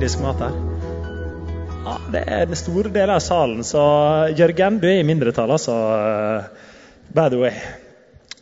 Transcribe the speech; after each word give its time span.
indisk 0.00 0.22
mat 0.24 0.38
her? 0.40 0.54
Ja, 1.84 1.94
det 2.08 2.20
er 2.24 2.46
den 2.48 2.56
store 2.56 2.88
deler 2.88 3.18
av 3.18 3.20
salen, 3.20 3.58
så 3.68 3.82
Jørgen, 4.32 4.78
du 4.80 4.86
er 4.88 5.02
i 5.02 5.04
mindretall, 5.04 5.50
altså. 5.52 5.74
By 7.12 7.26
the 7.28 7.40
way. 7.42 7.58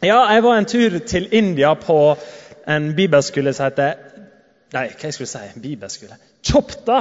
Ja, 0.04 0.20
jeg 0.30 0.44
var 0.44 0.60
en 0.60 0.68
tur 0.70 0.98
til 1.02 1.26
India 1.34 1.72
på 1.74 1.96
en 2.70 2.92
bibelskole 2.94 3.50
som 3.56 3.72
heter 3.72 3.96
Nei, 4.76 4.84
hva 4.92 5.08
jeg 5.08 5.16
skulle 5.16 5.32
si? 5.32 5.42
Bibelskole? 5.64 6.20
Chopta. 6.46 7.00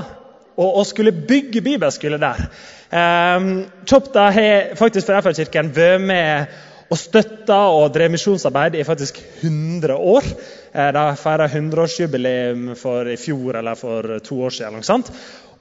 Og, 0.55 0.71
og 0.79 0.85
skulle 0.89 1.13
bygge 1.13 1.61
bibelskole 1.61 2.17
der. 2.17 2.41
Um, 2.89 3.67
Chopta 3.85 4.29
har 4.33 4.73
faktisk 4.79 5.11
for 5.11 5.21
FR-kirken 5.21 5.69
vært 5.75 6.01
med 6.01 6.57
og 6.87 6.99
støtta 6.99 7.57
og 7.75 7.89
drev 7.95 8.13
misjonsarbeid 8.13 8.77
i 8.77 8.85
faktisk 8.87 9.19
100 9.41 9.95
år. 9.95 10.29
Eh, 10.73 10.91
de 10.95 11.03
feira 11.19 11.49
100-årsjubileum 11.49 12.71
for 12.79 13.09
i 13.11 13.17
fjor 13.19 13.59
eller 13.59 13.75
for 13.75 14.17
to 14.23 14.39
år 14.47 14.55
siden. 14.55 14.77
Eller 14.77 14.87
sant? 14.87 15.11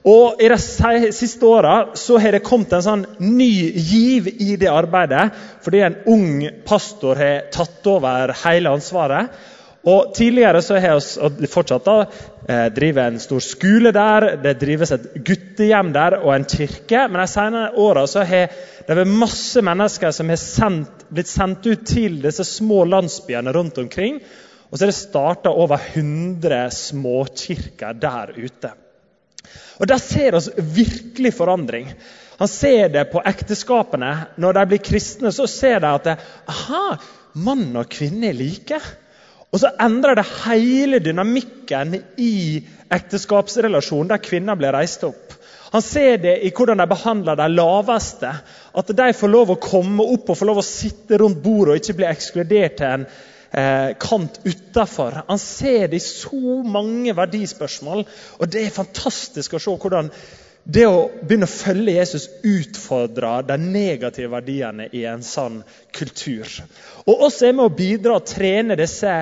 Og 0.07 0.39
I 0.39 0.47
de 0.47 1.11
siste 1.11 1.45
åra 1.45 1.75
har 1.91 2.31
det 2.31 2.45
kommet 2.45 2.71
en 2.77 2.85
sånn 2.85 3.05
ny 3.19 3.51
giv 3.75 4.29
i 4.39 4.55
det 4.59 4.69
arbeidet, 4.71 5.25
fordi 5.65 5.81
en 5.83 5.97
ung 6.07 6.45
pastor 6.67 7.19
har 7.19 7.49
tatt 7.51 7.89
over 7.91 8.31
hele 8.45 8.71
ansvaret. 8.77 9.33
Og 9.87 10.11
Tidligere 10.15 10.61
så 10.61 10.79
har 10.83 10.99
vi 11.39 11.47
fortsatt 11.47 11.85
da, 11.85 11.97
drive 12.47 12.71
driver 12.75 13.05
en 13.07 13.19
stor 13.23 13.43
skole 13.43 13.91
der, 13.95 14.25
det 14.43 14.57
drives 14.59 14.91
et 14.91 15.05
guttehjem 15.27 15.93
der 15.95 16.17
og 16.19 16.33
en 16.33 16.47
kirke. 16.47 17.05
Men 17.07 17.21
de 17.21 17.27
senere 17.31 17.69
åra 17.79 18.03
har 18.27 18.51
det 18.87 18.97
vært 18.99 19.13
masse 19.21 19.63
mennesker 19.63 20.11
som 20.15 20.31
har 20.31 20.41
sendt, 20.41 21.07
blitt 21.09 21.31
sendt 21.31 21.67
ut 21.67 21.87
til 21.87 22.19
disse 22.23 22.43
små 22.47 22.83
landsbyene 22.87 23.55
rundt 23.55 23.79
omkring. 23.79 24.19
Og 24.67 24.75
så 24.75 24.83
er 24.83 24.91
det 24.91 24.99
starta 24.99 25.55
over 25.55 25.79
100 25.93 26.67
småkirker 26.75 27.95
der 27.95 28.35
ute. 28.35 28.73
Og 29.79 29.87
Der 29.87 29.97
ser 29.97 30.35
vi 30.35 30.83
virkelig 30.83 31.33
forandring. 31.33 31.93
Han 32.39 32.47
ser 32.47 32.89
det 32.89 33.07
på 33.11 33.21
ekteskapene. 33.25 34.27
Når 34.37 34.53
de 34.53 34.65
blir 34.67 34.83
kristne, 34.83 35.31
så 35.31 35.47
ser 35.47 35.79
de 35.79 35.87
at 35.87 36.07
aha, 36.49 36.97
mann 37.33 37.75
og 37.75 37.87
kvinne 37.89 38.29
er 38.29 38.37
like. 38.37 38.81
Og 39.53 39.61
så 39.61 39.71
endrer 39.79 40.17
det 40.19 40.27
hele 40.43 40.99
dynamikken 40.99 41.95
i 42.19 42.59
ekteskapsrelasjonen, 42.93 44.11
der 44.11 44.23
kvinner 44.23 44.59
blir 44.59 44.75
reist 44.75 45.05
opp. 45.07 45.37
Han 45.71 45.83
ser 45.83 46.19
det 46.23 46.35
i 46.47 46.51
hvordan 46.55 46.79
de 46.79 46.87
behandler 46.87 47.39
de 47.39 47.47
laveste. 47.51 48.29
At 48.77 48.91
de 48.99 49.07
får 49.15 49.31
lov 49.31 49.53
å 49.53 49.61
komme 49.61 50.05
opp 50.15 50.31
og 50.31 50.39
får 50.39 50.49
lov 50.51 50.61
å 50.61 50.67
sitte 50.67 51.19
rundt 51.19 51.41
bordet 51.43 51.73
og 51.73 51.81
ikke 51.81 51.97
bli 51.99 52.07
ekskludert 52.07 52.77
til 52.79 52.93
en 52.93 53.05
eh, 53.07 53.89
kant 53.99 54.39
utafor. 54.45 55.21
Han 55.27 55.41
ser 55.41 55.91
det 55.91 55.99
i 55.99 56.05
så 56.05 56.59
mange 56.63 57.15
verdispørsmål, 57.17 58.05
og 58.39 58.51
det 58.51 58.65
er 58.65 58.75
fantastisk 58.75 59.57
å 59.57 59.63
se 59.63 59.75
hvordan 59.75 60.11
det 60.67 60.83
å 60.83 61.07
begynne 61.21 61.47
å 61.47 61.51
følge 61.51 61.95
Jesus 61.95 62.25
utfordrer 62.43 63.45
de 63.47 63.55
negative 63.61 64.33
verdiene 64.33 64.89
i 64.91 65.05
en 65.07 65.23
sånn 65.23 65.61
kultur. 65.95 66.49
Og 67.07 67.27
også 67.29 67.47
er 67.47 67.55
med 67.55 67.69
å 67.69 67.75
bidra 67.77 68.17
og 68.17 68.27
trene 68.27 68.75
disse 68.75 69.13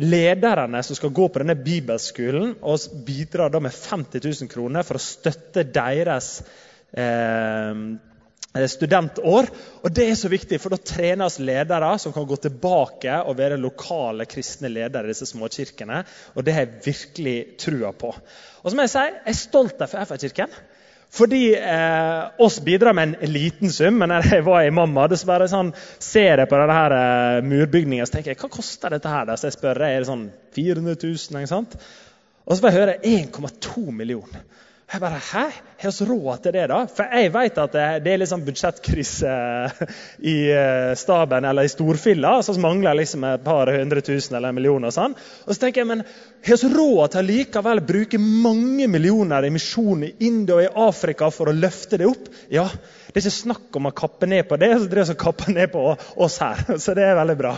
lederne 0.00 0.82
som 0.82 0.98
skal 0.98 1.14
gå 1.14 1.28
på 1.30 1.42
denne 1.42 1.54
bibelskolen, 1.54 2.56
og 2.66 3.02
bidrar 3.06 3.52
da 3.52 3.62
med 3.62 3.74
50 3.76 4.26
000 4.26 4.50
kroner 4.50 4.86
for 4.86 4.98
å 4.98 5.04
støtte 5.04 5.64
deres 5.70 6.32
eh, 6.98 7.86
studentår. 8.74 9.48
Og 9.84 9.94
Det 9.94 10.08
er 10.10 10.18
så 10.18 10.30
viktig, 10.32 10.58
for 10.58 10.74
da 10.74 10.82
trenes 10.82 11.38
ledere 11.38 11.94
som 12.02 12.14
kan 12.14 12.26
gå 12.26 12.42
tilbake 12.42 13.22
og 13.22 13.38
være 13.38 13.60
lokale 13.60 14.26
kristne 14.30 14.72
ledere 14.72 15.06
i 15.06 15.14
disse 15.14 15.30
småkirkene. 15.30 16.02
Og 16.34 16.44
det 16.44 16.56
har 16.56 16.66
jeg 16.66 16.86
virkelig 16.90 17.38
trua 17.62 17.94
på. 17.94 18.14
Og 18.62 18.70
så 18.70 18.76
må 18.76 18.86
Jeg 18.86 18.92
si, 18.92 19.06
jeg 19.06 19.32
er 19.32 19.38
stolt 19.38 19.82
av 19.82 19.94
FA-kirken. 19.94 20.60
Fordi 21.10 21.54
eh, 21.58 22.28
oss 22.38 22.60
bidrar 22.62 22.94
med 22.94 23.16
en 23.18 23.32
liten 23.32 23.72
sum, 23.74 23.96
men 23.98 24.12
når 24.12 24.28
jeg 24.30 24.44
var 24.46 24.62
i 24.62 24.70
mamma, 24.70 25.08
dessverre, 25.10 25.48
sånn, 25.50 25.72
ser 25.98 26.38
jeg 26.38 26.50
på 26.50 26.60
denne 26.60 26.76
her 26.76 26.94
eh, 26.94 27.40
murbygninga 27.50 28.06
så 28.06 28.14
tenker 28.14 28.30
jeg, 28.30 28.38
hva 28.38 28.50
koster 28.54 28.94
dette 28.94 29.10
her? 29.10 29.32
Så 29.34 29.48
jeg 29.48 29.56
spør, 29.56 29.82
er 29.88 29.98
det 29.98 30.06
sånn 30.06 30.28
400 30.54 30.94
000? 31.02 31.40
Ikke 31.40 31.50
sant? 31.50 31.74
Og 32.46 32.54
så 32.54 32.62
får 32.62 32.70
jeg 32.70 32.78
høre 32.78 32.98
1,2 33.10 33.96
millioner. 33.96 34.46
Jeg 34.90 34.98
bare 35.04 35.20
Hæ? 35.22 35.42
Har 35.80 35.92
vi 35.94 36.04
råd 36.08 36.40
til 36.42 36.52
det, 36.52 36.64
da? 36.66 36.78
For 36.90 37.12
jeg 37.14 37.30
vet 37.32 37.58
at 37.62 37.74
det, 38.02 38.10
er 38.10 38.18
litt 38.18 38.28
sånn 38.28 38.42
budsjettkrise 38.42 39.34
i 40.26 40.34
eh, 40.50 40.94
staben 40.98 41.46
eller 41.46 41.64
i 41.64 41.70
storfilla. 41.70 42.32
Så 42.42 42.56
vi 42.56 42.64
mangler 42.64 42.98
liksom 42.98 43.22
et 43.28 43.44
par 43.44 43.70
hundre 43.70 44.02
tusen 44.02 44.34
eller 44.34 44.50
en 44.50 44.58
million. 44.58 44.88
Og 44.88 44.92
sånn. 44.92 45.14
Og 45.46 45.52
så 45.54 45.62
tenker 45.62 45.84
jeg, 45.84 45.88
men 45.92 46.02
har 46.02 46.58
vi 46.64 46.72
råd 46.74 47.14
til 47.14 47.30
likevel 47.30 47.82
bruke 47.86 48.18
mange 48.18 48.88
millioner 48.90 49.46
i 49.46 49.52
misjon 49.54 50.02
i 50.08 50.10
India 50.26 50.58
og 50.58 50.64
i 50.66 50.88
Afrika 50.88 51.30
for 51.32 51.52
å 51.52 51.54
løfte 51.54 52.00
det 52.02 52.10
opp? 52.10 52.26
Ja. 52.50 52.66
Det 52.66 53.14
er 53.14 53.22
ikke 53.22 53.36
snakk 53.36 53.78
om 53.78 53.86
å 53.86 53.94
kappe 54.02 54.26
ned 54.30 54.50
på 54.50 54.58
det, 54.58 54.72
så 54.74 54.90
det 54.90 55.04
er 55.04 55.14
å 55.14 55.18
kappe 55.22 55.54
ned 55.54 55.70
på 55.70 55.86
oss 55.94 56.40
her. 56.42 56.66
Så 56.82 56.98
det 56.98 57.06
er 57.06 57.16
veldig 57.18 57.38
bra. 57.38 57.54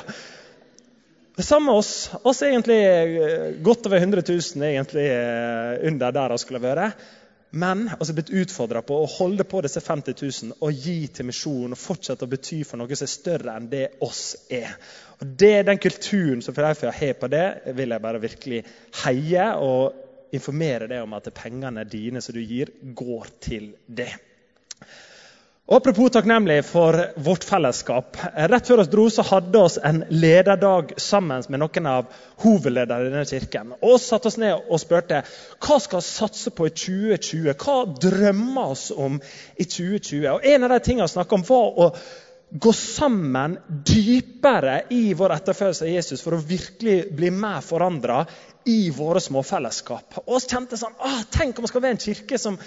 Det 1.36 1.48
samme 1.48 1.72
oss. 1.80 2.10
Oss 2.28 2.44
er 2.44 2.52
egentlig 2.52 2.78
eh, 2.84 3.50
godt 3.64 3.88
over 3.88 4.04
100 4.04 4.20
000 4.28 4.68
egentlig 4.68 5.08
eh, 5.08 5.80
under 5.88 6.12
der 6.12 6.36
vi 6.36 6.40
skulle 6.44 6.60
vært. 6.60 7.08
Men 7.54 7.84
altså 7.98 8.14
blitt 8.16 8.30
utfordra 8.32 8.80
på 8.86 8.96
å 8.96 9.08
holde 9.18 9.44
på 9.44 9.60
disse 9.64 9.82
50 9.84 10.14
000 10.16 10.54
og 10.64 10.78
gi 10.86 11.08
til 11.12 11.26
misjonen 11.28 11.74
og 11.76 11.80
fortsette 11.80 12.24
å 12.24 12.30
bety 12.32 12.62
for 12.64 12.80
noe 12.80 12.96
som 12.96 13.04
er 13.04 13.12
større 13.12 13.56
enn 13.58 13.66
det 13.68 13.82
oss 14.06 14.22
er. 14.48 14.72
Og 15.20 15.34
det 15.42 15.66
Den 15.68 15.80
kulturen 15.82 16.40
som 16.40 16.56
Philadelphia 16.56 16.94
har 16.96 17.18
på 17.20 17.28
det, 17.32 17.44
vil 17.76 17.92
jeg 17.92 18.04
bare 18.06 18.22
virkelig 18.22 18.62
heie 19.02 19.50
og 19.60 20.32
informere 20.32 20.88
deg 20.88 21.04
om 21.04 21.12
at 21.18 21.28
pengene 21.36 21.84
dine 21.84 22.24
som 22.24 22.32
du 22.32 22.40
gir, 22.40 22.72
går 22.80 23.28
til 23.44 23.74
det. 23.84 24.08
Og 25.70 25.76
Apropos 25.76 26.10
takknemlig 26.10 26.64
for 26.66 26.96
vårt 27.22 27.44
fellesskap. 27.46 28.16
Rett 28.50 28.66
før 28.66 28.80
vi 28.80 28.86
dro, 28.90 29.04
så 29.14 29.22
hadde 29.22 29.60
vi 29.62 29.82
en 29.86 30.00
lederdag 30.10 30.90
sammen 30.98 31.44
med 31.46 31.62
noen 31.62 31.86
av 31.86 32.08
hovedlederne 32.42 33.06
i 33.06 33.12
denne 33.12 33.28
kirken. 33.30 33.70
Og 33.78 34.00
satte 34.02 34.26
oss 34.26 34.40
ned 34.42 34.58
og 34.58 34.82
spurte 34.82 35.20
hva 35.62 35.78
skal 35.84 36.02
vi 36.02 36.08
satse 36.08 36.50
på 36.50 36.66
i 36.66 36.74
2020. 36.74 37.54
Hva 37.62 37.76
drømmer 37.94 38.74
oss 38.74 38.88
om 38.90 39.20
i 39.54 39.68
2020? 39.68 40.26
Og 40.32 40.50
En 40.50 40.66
av 40.66 40.74
de 40.74 40.80
tingene 40.82 41.06
vi 41.06 41.14
snakka 41.14 41.38
om, 41.38 41.46
var 41.46 41.78
å 41.78 41.88
gå 42.52 42.72
sammen 42.72 43.56
dypere 43.86 44.82
i 44.90 45.14
vår 45.16 45.32
etterfølgelse 45.38 45.86
av 45.86 45.92
Jesus 45.94 46.22
for 46.24 46.36
å 46.36 46.42
virkelig 46.44 46.96
bli 47.16 47.30
mer 47.32 47.62
forandra 47.64 48.24
i 48.68 48.90
våre 48.94 49.20
småfellesskap. 49.20 50.18
Og 50.22 50.36
oss 50.36 50.46
kjente 50.50 50.76
sånn, 50.78 50.94
ah, 51.00 51.22
Tenk 51.32 51.58
om 51.58 51.64
vi 51.64 51.70
skal 51.70 51.82
være 51.82 51.96
en 51.96 52.02
kirke 52.02 52.38
som 52.38 52.58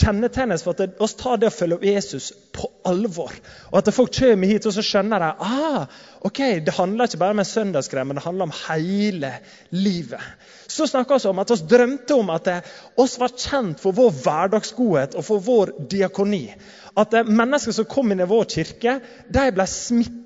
kjennetegnes 0.00 0.64
for 0.64 0.74
at 0.74 0.96
oss 1.04 1.14
tar 1.20 1.38
det 1.38 1.50
å 1.50 1.54
følge 1.54 1.78
opp 1.78 1.86
Jesus 1.86 2.30
på 2.56 2.70
alvor. 2.88 3.36
Og 3.70 3.78
at 3.82 3.92
folk 3.94 4.14
kommer 4.16 4.50
hit 4.50 4.66
og 4.66 4.74
så 4.74 4.84
skjønner 4.86 5.22
de 5.22 5.30
ah, 5.46 6.00
ok, 6.26 6.40
det 6.64 6.78
handler 6.78 7.10
ikke 7.10 7.20
bare 7.22 7.36
om 7.36 7.44
en 7.44 7.52
søndagsgreie, 7.52 8.08
men 8.08 8.18
det 8.18 8.26
handler 8.26 8.48
om 8.48 8.56
hele 8.64 9.34
livet. 9.76 10.32
Så 10.74 10.88
snakka 10.90 11.20
vi 11.22 11.30
om 11.30 11.38
at 11.38 11.52
vi 11.52 11.60
drømte 11.70 12.16
om 12.18 12.32
at 12.34 12.48
oss 12.98 13.14
var 13.20 13.34
kjent 13.38 13.82
for 13.82 13.94
vår 13.94 14.10
hverdagsgodhet 14.24 15.14
og 15.14 15.26
for 15.26 15.44
vår 15.44 15.70
diakoni. 15.90 16.48
At 16.98 17.14
mennesker 17.26 17.74
som 17.76 17.86
kom 17.90 18.10
inn 18.10 18.22
i 18.24 18.30
vår 18.30 18.48
kirke, 18.56 18.98
de 19.30 19.44
ble 19.54 19.66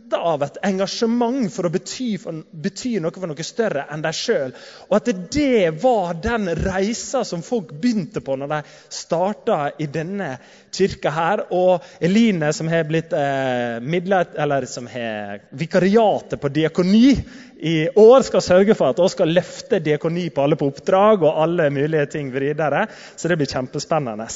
smittet 0.08 0.19
av 0.19 0.42
et 0.42 0.58
engasjement 0.64 1.50
for 1.52 1.66
å 1.66 1.70
bety, 1.70 2.19
for, 2.19 2.44
bety 2.52 2.98
noe 3.00 3.12
for 3.12 3.28
noe 3.28 3.44
større 3.44 3.86
enn 3.92 4.02
deg 4.02 4.14
sjøl. 4.14 4.52
Og 4.88 4.96
at 4.96 5.10
det 5.32 5.82
var 5.82 6.14
den 6.14 6.48
reisa 6.48 7.24
som 7.24 7.42
folk 7.42 7.72
begynte 7.72 8.20
på 8.20 8.36
når 8.36 8.48
de 8.48 8.60
starta 8.88 9.72
i 9.78 9.86
denne 9.86 10.38
kirka 10.72 11.10
her. 11.10 11.44
Og 11.52 11.82
Eline, 12.00 12.52
som 12.52 12.69
har 12.69 12.86
blitt 12.88 13.12
eh, 13.12 13.80
midlet, 13.80 14.34
eller 14.36 14.66
som 14.66 14.86
har 14.86 15.42
vikariatet 15.50 16.40
på 16.40 16.49
diakoni 16.49 17.16
i 17.60 17.88
år, 17.88 18.22
skal 18.22 18.43
sørge 18.43 18.75
for 18.75 18.93
at 18.93 19.02
vi 19.02 19.08
skal 19.12 19.34
løfte 19.34 19.82
diakoni 19.82 20.31
på 20.31 20.43
alle 20.44 20.56
på 20.56 20.70
oppdrag 20.70 21.22
og 21.25 21.43
alle 21.43 21.70
mulige 21.70 22.06
ting 22.06 22.32
videre. 22.32 22.87
Så 23.16 23.28
det 23.28 23.37
blir 23.37 23.50
kjempespennende. 23.50 24.28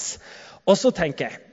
Og 0.66 0.78
så 0.78 0.92
tenker 0.94 1.30
jeg 1.30 1.48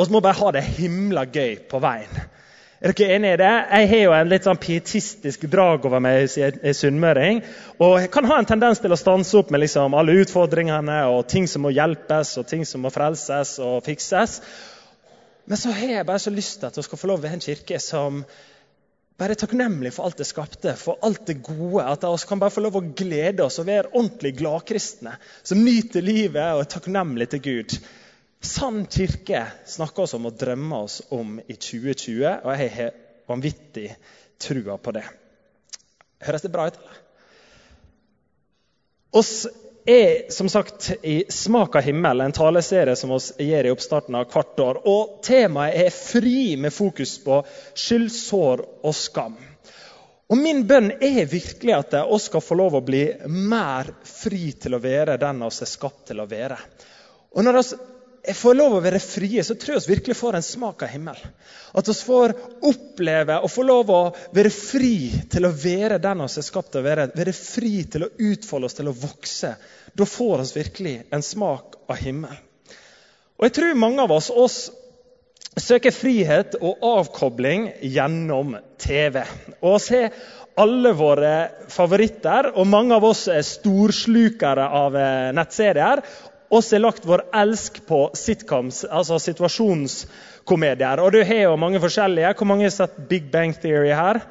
vi 0.00 0.14
må 0.14 0.22
bare 0.24 0.38
ha 0.38 0.46
det 0.54 0.62
himla 0.78 1.26
gøy 1.28 1.58
på 1.68 1.76
veien. 1.82 2.30
Er 2.80 2.94
dere 2.96 3.12
enig 3.12 3.34
i 3.34 3.36
det? 3.36 3.48
Jeg 3.76 3.88
har 3.90 3.98
jo 4.00 4.12
en 4.16 4.30
litt 4.32 4.46
sånn 4.46 4.58
pietistisk 4.60 5.42
drag 5.52 5.84
over 5.84 6.00
meg 6.00 6.30
i 6.32 6.72
sunnmøring. 6.72 7.42
Og 7.76 7.98
jeg 8.00 8.08
kan 8.14 8.28
ha 8.30 8.38
en 8.40 8.48
tendens 8.48 8.80
til 8.80 8.94
å 8.94 8.96
stanse 8.96 9.36
opp 9.36 9.50
med 9.52 9.60
liksom 9.60 9.92
alle 9.98 10.14
utfordringene 10.22 11.02
og 11.12 11.26
ting 11.28 11.44
som 11.44 11.66
må 11.66 11.74
hjelpes 11.76 12.30
og 12.40 12.48
ting 12.48 12.64
som 12.64 12.80
må 12.80 12.92
frelses 12.94 13.58
og 13.60 13.82
fikses. 13.84 14.38
Men 15.44 15.60
så 15.60 15.74
har 15.76 15.92
jeg 15.92 16.08
bare 16.08 16.24
så 16.24 16.32
lyst 16.32 16.62
til 16.62 16.70
at 16.70 16.80
vi 16.80 16.86
skal 16.88 17.02
få 17.02 17.12
lov 17.12 17.20
til 17.20 17.36
en 17.36 17.44
kirke 17.44 17.82
som 17.84 18.24
bare 19.20 19.36
er 19.36 19.42
takknemlig 19.44 19.92
for 19.92 20.08
alt 20.08 20.24
det 20.24 20.30
skapte, 20.30 20.72
for 20.80 21.04
alt 21.04 21.26
det 21.28 21.42
gode. 21.44 21.84
At 21.84 22.08
vi 22.08 22.28
kan 22.32 22.40
bare 22.40 22.56
få 22.56 22.64
lov 22.64 22.80
å 22.80 22.86
glede 22.96 23.44
oss 23.44 23.60
og 23.60 23.68
være 23.68 23.92
ordentlig 23.92 24.38
gladkristne. 24.40 25.18
Som 25.44 25.60
nyter 25.68 26.00
livet 26.00 26.54
og 26.56 26.64
er 26.64 26.76
takknemlige 26.78 27.36
til 27.36 27.44
Gud. 27.44 27.76
Sann 28.40 28.86
kirke 28.86 29.46
snakker 29.66 30.02
oss 30.02 30.14
om 30.16 30.28
og 30.30 30.38
drømmer 30.40 30.86
oss 30.86 31.00
om 31.12 31.38
i 31.40 31.54
2020, 31.54 32.24
og 32.40 32.52
jeg 32.56 32.72
har 32.76 32.94
vanvittig 33.28 33.88
trua 34.40 34.78
på 34.80 34.94
det. 34.96 35.04
Høres 36.24 36.44
det 36.44 36.52
bra 36.52 36.68
ut, 36.68 36.78
eller? 36.80 37.02
Oss 39.20 39.34
er 39.90 40.30
som 40.32 40.48
sagt 40.48 40.92
i 41.02 41.24
Smak 41.28 41.76
av 41.76 41.82
himmel, 41.82 42.20
en 42.20 42.32
taleserie 42.32 42.96
som 42.96 43.10
oss 43.16 43.32
gjør 43.38 43.66
i 43.66 43.72
oppstarten 43.74 44.16
av 44.16 44.28
hvert 44.30 44.60
år. 44.62 44.80
Og 44.88 45.20
Temaet 45.26 45.76
er 45.84 45.94
fri, 45.94 46.56
med 46.56 46.72
fokus 46.72 47.16
på 47.24 47.40
skyld, 47.74 48.10
sår 48.14 48.64
og 48.86 48.94
skam. 48.96 49.36
Og 50.30 50.38
Min 50.38 50.62
bønn 50.66 50.92
er 51.02 51.24
virkelig 51.26 51.74
at 51.74 51.96
vi 52.06 52.18
skal 52.22 52.44
få 52.44 52.56
lov 52.60 52.78
å 52.78 52.84
bli 52.86 53.02
mer 53.26 53.90
fri 54.06 54.52
til 54.52 54.78
å 54.78 54.82
være 54.82 55.18
den 55.18 55.42
vi 55.42 55.50
er 55.50 55.72
skapt 55.72 56.04
til 56.12 56.22
å 56.22 56.28
være. 56.30 56.58
Og 57.34 57.46
når 57.46 57.58
vi 57.58 57.64
får 58.36 58.54
lov 58.54 58.74
å 58.76 58.82
være 58.84 59.00
frie, 59.00 59.42
så 59.44 59.54
tror 59.56 59.76
jeg 59.78 59.86
vi 59.86 59.94
virkelig 59.94 60.16
får 60.18 60.36
en 60.36 60.44
smak 60.44 60.82
av 60.84 60.92
himmel. 60.92 61.20
At 61.76 61.88
vi 61.88 61.94
får 61.96 62.34
oppleve 62.68 63.38
og 63.40 63.52
få 63.52 63.64
lov 63.64 63.92
å 63.94 64.00
være 64.36 64.52
fri 64.52 65.10
til 65.32 65.48
å 65.48 65.52
være 65.54 66.00
den 66.02 66.24
vi 66.24 66.28
er 66.28 66.46
skapt 66.46 66.72
til 66.74 66.82
å 66.82 66.88
være. 66.88 67.08
Være 67.16 67.36
fri 67.36 67.72
til 67.88 68.04
å 68.06 68.10
utfolde 68.30 68.68
oss, 68.68 68.76
til 68.76 68.90
å 68.90 68.96
vokse. 68.96 69.54
Da 69.96 70.06
får 70.06 70.44
vi 70.44 70.60
virkelig 70.60 70.96
en 71.10 71.24
smak 71.24 71.80
av 71.88 72.02
himmel. 72.02 72.36
Og 73.40 73.48
jeg 73.48 73.56
tror 73.56 73.80
mange 73.80 74.04
av 74.04 74.12
oss, 74.12 74.28
oss 74.28 74.58
søker 75.56 75.94
frihet 75.94 76.58
og 76.60 76.84
avkobling 76.84 77.70
gjennom 77.80 78.52
TV. 78.80 79.22
Og 79.64 79.80
vi 79.88 80.04
har 80.04 80.12
alle 80.60 80.92
våre 80.92 81.34
favoritter, 81.72 82.50
og 82.58 82.68
mange 82.68 82.96
av 82.96 83.04
oss 83.06 83.26
er 83.32 83.46
storslukere 83.46 84.66
av 84.76 84.96
eh, 84.98 85.30
nettserier 85.36 86.02
oss 86.50 86.72
har 86.74 86.82
lagt 86.82 87.06
vår 87.06 87.22
elsk 87.42 87.80
på 87.86 88.00
sitcoms, 88.18 88.82
altså 88.84 89.20
situasjonskomedier. 89.22 91.02
Og 91.02 91.14
du 91.14 91.22
har 91.24 91.44
jo 91.46 91.56
mange 91.60 91.80
forskjellige. 91.82 92.34
Hvor 92.36 92.50
mange 92.50 92.66
har 92.66 92.74
sett 92.74 92.98
Big 93.08 93.30
Bang 93.30 93.54
Theory 93.54 93.94
her? 93.94 94.22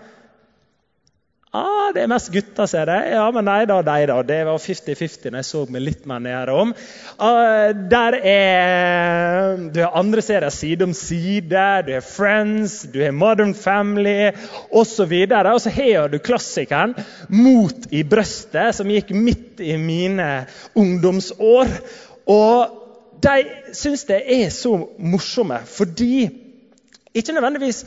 Ah, 1.49 1.87
det 1.95 2.03
er 2.03 2.09
mest 2.11 2.27
gutter, 2.29 2.67
ser 2.69 2.91
jeg. 2.93 3.07
Ja, 3.15 3.23
men 3.33 3.47
nei 3.47 3.63
da, 3.65 3.79
nei 3.81 4.03
da. 4.05 4.19
Det 4.21 4.35
var 4.45 4.59
50-50 4.61 5.31
når 5.31 5.39
jeg 5.39 5.47
så 5.47 5.61
meg 5.73 5.81
litt 5.81 6.03
mer 6.05 6.19
nedom. 6.21 6.75
Ah, 7.17 7.71
der 7.73 8.17
er 8.19 9.55
Du 9.73 9.79
har 9.81 9.97
andre 9.97 10.21
serier 10.21 10.53
side 10.53 10.85
om 10.85 10.93
side. 10.93 11.63
Du 11.87 11.89
har 11.95 12.05
Friends, 12.05 12.83
du 12.93 12.99
har 13.01 13.15
Modern 13.17 13.55
Family 13.57 14.29
osv. 14.69 15.15
Og 15.25 15.63
så 15.63 15.73
har 15.73 16.13
du 16.13 16.19
klassikeren 16.21 16.93
Mot 17.33 17.89
i 17.89 18.03
brøstet, 18.05 18.77
som 18.77 18.93
gikk 18.93 19.09
midt 19.17 19.65
i 19.65 19.73
mine 19.81 20.29
ungdomsår. 20.77 21.73
Og 22.29 22.77
de 23.23 23.73
syns 23.75 24.05
det 24.07 24.21
er 24.31 24.51
så 24.53 24.75
morsomme 24.97 25.63
fordi 25.67 26.29
Ikke 27.13 27.33
nødvendigvis 27.35 27.83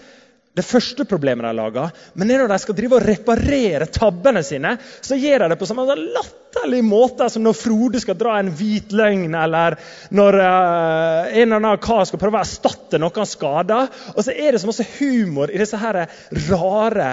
det 0.52 0.64
første 0.68 1.06
problemet 1.08 1.46
de 1.46 1.52
lager, 1.56 1.92
men 2.18 2.28
når 2.28 2.50
de 2.50 2.56
skal 2.60 2.76
drive 2.76 2.98
og 2.98 3.06
reparere 3.06 3.86
tabbene 3.88 4.42
sine, 4.44 4.74
så 5.00 5.16
gjør 5.16 5.46
de 5.46 5.48
det 5.52 5.56
på 5.56 5.68
sånn 5.68 5.80
latterlig 5.88 6.82
måte 6.84 7.28
som 7.32 7.46
når 7.46 7.56
Frode 7.56 8.02
skal 8.02 8.18
dra 8.20 8.34
en 8.36 8.50
hvit 8.58 8.92
løgn, 8.92 9.32
eller 9.32 9.78
når 10.12 10.38
uh, 10.42 11.30
en 11.30 11.46
eller 11.46 11.56
annen 11.56 11.80
kar 11.80 12.04
skal 12.04 12.20
prøve 12.20 12.36
å 12.36 12.42
erstatte 12.44 13.00
noe 13.00 13.16
han 13.16 13.30
skader. 13.30 13.88
Og 14.12 14.20
så 14.26 14.36
er 14.36 14.52
det 14.52 14.60
så 14.60 14.68
masse 14.68 14.88
humor 14.98 15.48
i 15.48 15.62
disse 15.62 15.80
her 15.80 16.02
rare 16.50 17.08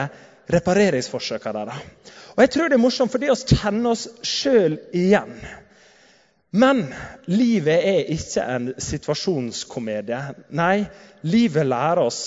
repareringsforsøkene 0.51 1.63
deres. 1.63 2.13
Og 2.35 2.43
jeg 2.43 2.55
tror 2.57 2.67
det 2.67 2.75
er 2.75 2.83
morsomt 2.89 3.15
fordi 3.15 3.31
vi 3.31 3.55
kjenner 3.55 3.93
oss 3.93 4.07
sjøl 4.25 4.81
igjen. 4.91 5.39
Men 6.51 6.87
livet 7.25 7.83
er 7.85 8.07
ikke 8.13 8.43
en 8.43 8.71
situasjonskomedie. 8.81 10.21
Nei, 10.57 10.85
livet 11.21 11.67
lærer 11.69 12.01
oss 12.07 12.21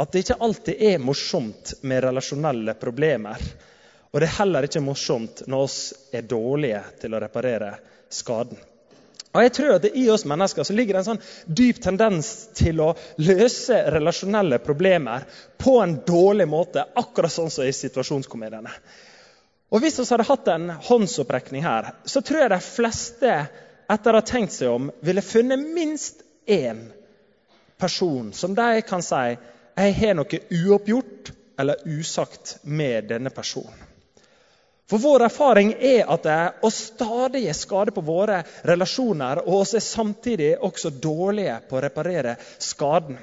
at 0.00 0.10
det 0.10 0.24
ikke 0.24 0.40
alltid 0.42 0.82
er 0.90 1.02
morsomt 1.04 1.76
med 1.86 2.02
relasjonelle 2.02 2.74
problemer. 2.80 3.38
Og 4.10 4.18
det 4.18 4.26
er 4.26 4.38
heller 4.40 4.66
ikke 4.66 4.82
morsomt 4.82 5.44
når 5.46 5.68
vi 5.70 6.18
er 6.18 6.26
dårlige 6.26 6.82
til 7.02 7.14
å 7.14 7.20
reparere 7.22 7.74
skaden. 8.10 8.58
Og 9.30 9.44
jeg 9.44 9.52
tror 9.54 9.76
at 9.76 9.84
det 9.84 9.92
I 9.94 10.08
oss 10.10 10.24
mennesker 10.26 10.66
så 10.66 10.74
ligger 10.74 10.96
det 10.96 11.02
en 11.04 11.08
sånn 11.12 11.54
dyp 11.60 11.78
tendens 11.84 12.30
til 12.58 12.80
å 12.82 12.88
løse 13.22 13.76
relasjonelle 13.94 14.58
problemer 14.64 15.22
på 15.60 15.76
en 15.84 16.00
dårlig 16.06 16.48
måte, 16.50 16.82
akkurat 16.98 17.30
sånn 17.30 17.52
som 17.54 17.68
i 17.68 17.76
situasjonskomediene. 17.76 18.72
Og 19.70 19.80
Hvis 19.80 20.00
vi 20.00 20.04
hadde 20.10 20.26
hatt 20.26 20.48
en 20.50 20.70
håndsopprekning 20.82 21.62
her, 21.62 21.92
så 22.04 22.20
tror 22.26 22.42
jeg 22.42 22.50
de 22.50 22.64
fleste 22.64 23.34
etter 23.90 24.14
å 24.16 24.18
ha 24.18 24.26
tenkt 24.26 24.54
seg 24.54 24.70
om, 24.70 24.88
ville 25.06 25.22
funnet 25.22 25.62
minst 25.74 26.24
én 26.50 26.88
person 27.78 28.32
som 28.34 28.54
de 28.58 28.82
kan 28.86 29.02
si 29.02 29.20
jeg 29.30 29.94
har 30.00 30.16
noe 30.18 30.40
uoppgjort 30.50 31.30
eller 31.62 31.86
usagt 31.86 32.56
med 32.66 33.06
denne 33.12 33.30
personen. 33.30 33.86
For 34.90 34.98
Vår 34.98 35.22
erfaring 35.28 35.70
er 35.78 36.08
at 36.10 36.26
vi 36.26 36.70
stadig 36.74 37.44
gir 37.44 37.54
skade 37.54 37.94
på 37.94 38.02
våre 38.02 38.40
relasjoner, 38.66 39.44
og 39.46 39.62
vi 39.70 39.78
er 39.78 39.86
samtidig 39.86 40.50
også 40.58 40.90
dårlige 40.90 41.60
på 41.70 41.78
å 41.78 41.84
reparere 41.84 42.34
skaden. 42.58 43.20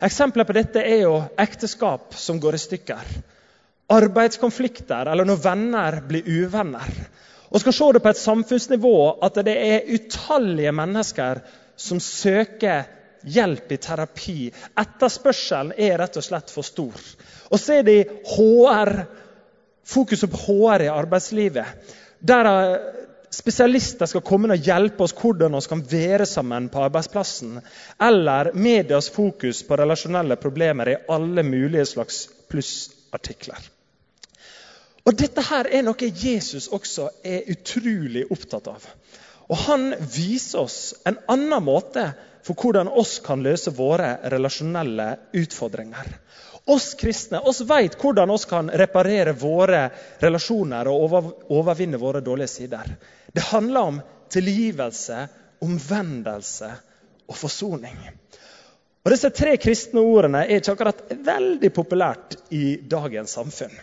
Eksempler 0.00 0.46
på 0.46 0.54
dette 0.54 0.86
er 0.86 1.02
jo 1.02 1.16
ekteskap 1.34 2.14
som 2.14 2.38
går 2.40 2.56
i 2.56 2.62
stykker 2.62 3.10
arbeidskonflikter 3.90 5.10
eller 5.10 5.26
når 5.26 5.42
venner 5.44 5.98
blir 6.06 6.28
uvenner. 6.44 6.90
Og 7.50 7.62
skal 7.62 7.74
se 7.74 7.90
det 7.96 8.02
på 8.04 8.12
et 8.12 8.20
samfunnsnivå 8.20 8.96
at 9.26 9.40
det 9.46 9.56
er 9.58 9.88
utallige 9.90 10.72
mennesker 10.72 11.42
som 11.80 12.00
søker 12.02 12.86
hjelp 13.26 13.72
i 13.72 13.78
terapi. 13.82 14.38
Etterspørselen 14.78 15.74
er 15.76 15.98
rett 16.00 16.18
og 16.20 16.24
slett 16.24 16.52
for 16.54 16.66
stor. 16.66 17.02
Og 17.50 17.58
så 17.60 17.80
er 17.80 17.86
det 17.86 17.98
HR, 18.30 18.92
fokuset 19.90 20.30
på 20.30 20.44
HR 20.46 20.86
i 20.86 20.92
arbeidslivet. 20.92 21.96
Der 22.20 22.50
spesialister 23.30 24.06
skal 24.10 24.24
komme 24.26 24.50
og 24.54 24.70
hjelpe 24.70 25.04
oss 25.06 25.14
hvordan 25.16 25.56
vi 25.56 25.66
kan 25.72 25.84
være 25.90 26.26
sammen 26.26 26.68
på 26.70 26.84
arbeidsplassen. 26.86 27.58
Eller 27.98 28.52
medias 28.54 29.10
fokus 29.10 29.64
på 29.66 29.78
relasjonelle 29.80 30.38
problemer 30.38 30.94
i 30.94 30.98
alle 31.08 31.42
mulige 31.46 31.86
slags 31.96 32.28
plussartikler. 32.50 33.70
Og 35.10 35.16
Dette 35.18 35.42
her 35.42 35.66
er 35.66 35.82
noe 35.82 36.08
Jesus 36.22 36.68
også 36.70 37.08
er 37.26 37.48
utrolig 37.50 38.28
opptatt 38.30 38.68
av. 38.70 38.84
Og 39.50 39.58
Han 39.66 39.88
viser 40.14 40.60
oss 40.62 40.76
en 41.02 41.18
annen 41.26 41.64
måte 41.66 42.04
for 42.46 42.54
hvordan 42.54 42.86
oss 42.86 43.16
kan 43.24 43.42
løse 43.42 43.72
våre 43.74 44.12
relasjonelle 44.30 45.08
utfordringer. 45.40 46.12
Oss 46.70 46.92
kristne 46.94 47.40
oss 47.42 47.64
vet 47.66 47.98
hvordan 47.98 48.30
oss 48.30 48.46
kan 48.46 48.70
reparere 48.70 49.34
våre 49.34 49.82
relasjoner 50.22 50.92
og 50.92 51.18
overvinne 51.50 51.98
våre 51.98 52.22
dårlige 52.22 52.54
sider. 52.54 52.94
Det 53.34 53.48
handler 53.50 53.90
om 53.90 54.00
tilgivelse, 54.30 55.26
omvendelse 55.66 56.70
og 57.26 57.34
forsoning. 57.36 57.98
Og 59.02 59.10
Disse 59.10 59.34
tre 59.34 59.58
kristne 59.58 60.06
ordene 60.06 60.46
er 60.46 60.60
ikke 60.60 60.78
akkurat 60.78 61.06
veldig 61.10 61.74
populært 61.74 62.38
i 62.54 62.76
dagens 62.86 63.34
samfunn. 63.34 63.74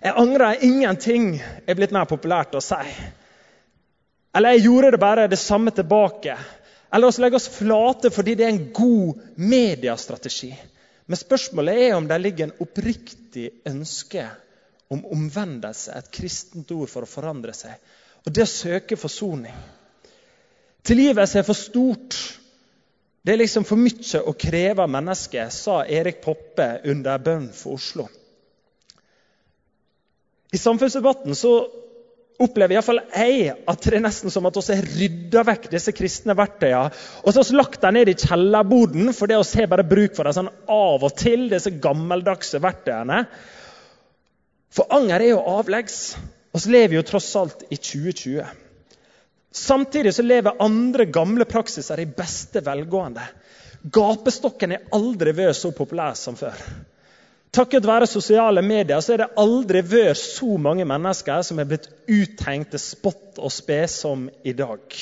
Jeg 0.00 0.16
angrer 0.16 0.62
ingenting 0.64 1.34
er 1.66 1.76
blitt 1.76 1.92
mer 1.92 2.08
populært 2.08 2.54
å 2.56 2.62
si. 2.64 2.80
Eller 4.36 4.56
jeg 4.56 4.64
gjorde 4.64 4.94
det 4.94 5.00
bare 5.02 5.28
det 5.28 5.38
samme 5.40 5.72
tilbake. 5.76 6.36
Eller 6.92 7.12
vi 7.12 7.22
legger 7.22 7.36
oss 7.36 7.50
flate 7.52 8.10
fordi 8.14 8.34
det 8.38 8.46
er 8.46 8.54
en 8.54 8.70
god 8.72 9.20
mediestrategi. 9.36 10.54
Men 11.06 11.18
spørsmålet 11.18 11.82
er 11.84 11.96
om 11.96 12.06
det 12.08 12.18
ligger 12.22 12.48
en 12.48 12.62
oppriktig 12.64 13.50
ønske 13.66 14.24
om 14.90 15.04
omvendelse, 15.06 15.92
et 15.94 16.10
kristent 16.14 16.70
ord 16.74 16.90
for 16.90 17.06
å 17.06 17.10
forandre 17.10 17.52
seg, 17.54 17.76
og 18.26 18.32
det 18.34 18.42
å 18.42 18.50
søke 18.50 18.98
forsoning. 18.98 19.54
Tilgivelse 20.86 21.38
er 21.38 21.46
for 21.46 21.58
stort. 21.58 22.16
Det 23.22 23.34
er 23.34 23.42
liksom 23.42 23.66
for 23.68 23.78
mye 23.78 24.22
å 24.24 24.34
kreve 24.38 24.82
av 24.82 24.90
mennesket, 24.90 25.52
sa 25.54 25.82
Erik 25.84 26.22
Poppe 26.24 26.72
under 26.90 27.20
bønn 27.22 27.50
for 27.54 27.76
Oslo. 27.76 28.08
I 30.52 30.58
samfunnsdebatten 30.58 31.36
så 31.38 31.52
opplever 32.40 32.74
iallfall 32.74 33.02
jeg 33.12 33.52
at 33.68 33.84
det 33.84 33.98
er 33.98 34.02
nesten 34.02 34.32
som 34.32 34.46
at 34.48 34.56
vi 34.56 34.76
har 34.78 34.88
rydda 34.96 35.44
vekk 35.46 35.68
disse 35.74 35.92
kristne 35.94 36.34
verktøyene. 36.38 36.88
Og 37.22 37.32
så 37.32 37.42
har 37.42 37.50
vi 37.50 37.58
lagt 37.58 37.80
dem 37.84 37.96
ned 37.98 38.10
i 38.10 38.16
kjellerboden, 38.16 39.12
for 39.16 39.30
det 39.30 39.38
vi 39.42 39.60
har 39.60 39.70
bare 39.70 39.86
bruk 39.86 40.16
for 40.16 40.26
dem 40.26 40.36
sånn 40.38 40.52
av 40.72 41.04
og 41.06 41.14
til. 41.20 41.48
disse 41.52 41.74
gammeldagse 41.84 42.62
verktøyene. 42.64 43.24
For 44.72 44.90
anger 44.94 45.20
er 45.20 45.34
jo 45.34 45.44
avleggs. 45.58 46.00
Vi 46.54 46.72
lever 46.72 46.98
jo 46.98 47.06
tross 47.06 47.28
alt 47.38 47.66
i 47.68 47.76
2020. 47.76 48.46
Samtidig 49.50 50.14
så 50.14 50.22
lever 50.22 50.62
andre 50.62 51.06
gamle 51.10 51.44
praksiser 51.44 52.00
i 52.00 52.06
beste 52.06 52.62
velgående. 52.66 53.22
Gapestokken 53.82 54.76
er 54.76 54.88
aldri 54.94 55.34
vært 55.34 55.58
så 55.58 55.72
populær 55.74 56.14
som 56.18 56.36
før. 56.38 56.56
Takket 57.50 57.86
være 57.86 58.06
sosiale 58.06 58.62
medier 58.62 59.00
så 59.02 59.16
er 59.16 59.24
det 59.24 59.32
aldri 59.42 59.82
vært 59.82 60.20
så 60.20 60.54
mange 60.62 60.86
mennesker 60.86 61.42
som 61.46 61.58
er 61.58 61.66
blitt 61.70 61.88
uthengt 62.06 62.70
til 62.70 62.82
spott 62.82 63.40
og 63.42 63.50
spe 63.50 63.80
som 63.90 64.28
i 64.46 64.54
dag. 64.54 64.94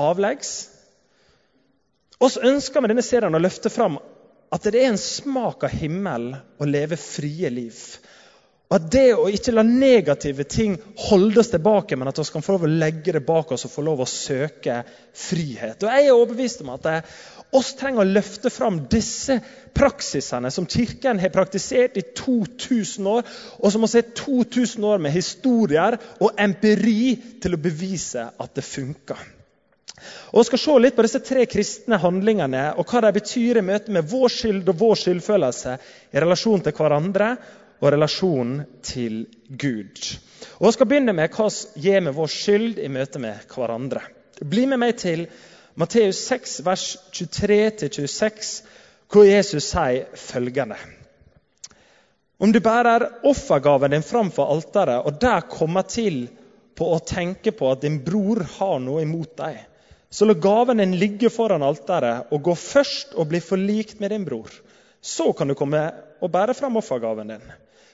Avleggs. 0.00 0.54
Oss 2.24 2.38
ønsker 2.40 2.80
med 2.80 2.94
denne 2.94 3.04
serien 3.04 3.36
å 3.36 3.42
løfte 3.42 3.72
fram 3.72 3.98
at 4.54 4.64
det 4.64 4.80
er 4.80 4.92
en 4.94 5.00
smak 5.00 5.66
av 5.66 5.76
himmel 5.76 6.30
å 6.56 6.68
leve 6.68 6.96
frie 7.00 7.50
liv. 7.52 7.76
At 8.66 8.88
det 8.90 9.12
å 9.14 9.28
ikke 9.30 9.52
la 9.54 9.62
negative 9.62 10.44
ting 10.50 10.72
holde 11.06 11.38
oss 11.38 11.52
tilbake, 11.52 11.94
men 11.96 12.10
at 12.10 12.18
vi 12.18 12.24
kan 12.34 12.42
få 12.42 12.56
lov 12.56 12.64
å 12.66 12.70
legge 12.80 13.12
det 13.14 13.22
bak 13.26 13.52
oss 13.54 13.66
og 13.68 13.70
få 13.70 13.84
lov 13.86 14.02
å 14.02 14.08
søke 14.10 14.80
frihet. 15.14 15.84
Og 15.84 15.90
Jeg 15.92 16.06
er 16.08 16.14
overbevist 16.16 16.64
om 16.64 16.72
at 16.74 16.88
vi 16.88 16.96
oss 17.54 17.68
trenger 17.78 18.02
å 18.02 18.10
løfte 18.10 18.50
fram 18.50 18.80
disse 18.90 19.36
praksisene 19.76 20.50
som 20.50 20.66
Kirken 20.66 21.20
har 21.22 21.30
praktisert 21.30 21.94
i 22.00 22.02
2000 22.18 23.06
år, 23.06 23.30
og 23.62 23.70
som 23.72 23.86
vi 23.86 23.92
har 24.00 24.08
2000 24.18 24.88
år 24.90 25.04
med 25.04 25.14
historier 25.14 25.98
og 26.18 26.42
empiri 26.42 27.14
til 27.42 27.54
å 27.54 27.62
bevise 27.62 28.26
at 28.34 28.58
det 28.58 28.66
funker. 28.66 29.20
Og 30.34 30.42
Vi 30.42 30.48
skal 30.50 30.60
se 30.60 30.74
litt 30.82 30.96
på 30.96 31.06
disse 31.06 31.22
tre 31.24 31.46
kristne 31.48 32.00
handlingene 32.02 32.72
og 32.76 32.90
hva 32.90 33.00
de 33.06 33.14
betyr 33.16 33.60
i 33.60 33.64
møte 33.64 33.94
med 33.94 34.10
vår 34.10 34.34
skyld 34.34 34.68
og 34.68 34.82
vår 34.82 34.98
skyldfølelse 35.04 35.76
i 36.12 36.20
relasjon 36.20 36.66
til 36.66 36.74
hverandre 36.76 37.30
og 37.80 37.92
relasjonen 37.92 38.64
til 38.82 39.26
Gud. 39.48 40.00
Og 40.58 40.66
Jeg 40.66 40.76
skal 40.76 40.88
begynne 40.88 41.12
med 41.16 41.34
hva 41.36 41.48
vi 41.50 41.88
gjør 41.88 42.06
med 42.06 42.16
vår 42.16 42.32
skyld 42.32 42.78
i 42.80 42.88
møte 42.92 43.20
med 43.22 43.52
hverandre. 43.52 44.02
Bli 44.40 44.66
med 44.68 44.80
meg 44.80 44.96
til 45.00 45.26
Matteus 45.76 46.22
6, 46.28 46.60
vers 46.64 46.84
23-26, 47.12 48.52
hvor 49.12 49.26
Jesus 49.28 49.68
sier 49.72 50.06
følgende. 50.16 50.78
Om 52.40 52.52
du 52.52 52.60
bærer 52.60 53.06
offergaven 53.24 53.92
din 53.92 54.04
framfor 54.04 54.50
alteret, 54.52 55.04
og 55.04 55.20
der 55.20 55.44
kommer 55.48 55.86
til 55.88 56.26
på 56.76 56.90
å 56.92 57.00
tenke 57.00 57.52
på 57.56 57.70
at 57.72 57.84
din 57.84 58.02
bror 58.04 58.42
har 58.58 58.80
noe 58.84 59.04
imot 59.04 59.36
deg, 59.38 59.60
så 60.12 60.28
la 60.28 60.36
gaven 60.38 60.80
din 60.80 60.96
ligge 61.00 61.30
foran 61.32 61.64
alteret 61.64 62.32
og 62.32 62.44
gå 62.44 62.54
først 62.56 63.16
og 63.16 63.28
bli 63.30 63.40
forlikt 63.40 64.00
med 64.00 64.12
din 64.12 64.24
bror. 64.24 64.52
Så 65.00 65.32
kan 65.36 65.48
du 65.48 65.56
komme 65.56 65.82
og 66.20 66.32
bære 66.32 66.54
fram 66.56 66.76
offergaven 66.80 67.32
din. 67.34 67.48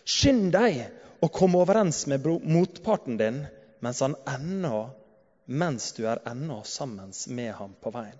Skynd 0.05 0.51
deg 0.55 0.83
å 1.23 1.29
komme 1.31 1.61
overens 1.63 2.05
med 2.11 2.27
motparten 2.27 3.19
din 3.21 3.45
mens, 3.83 4.03
ennå, 4.03 4.91
mens 5.47 5.93
du 5.97 6.05
er 6.11 6.23
ennå 6.27 6.63
sammen 6.67 7.13
med 7.29 7.53
ham 7.59 7.77
på 7.81 7.93
veien. 7.95 8.19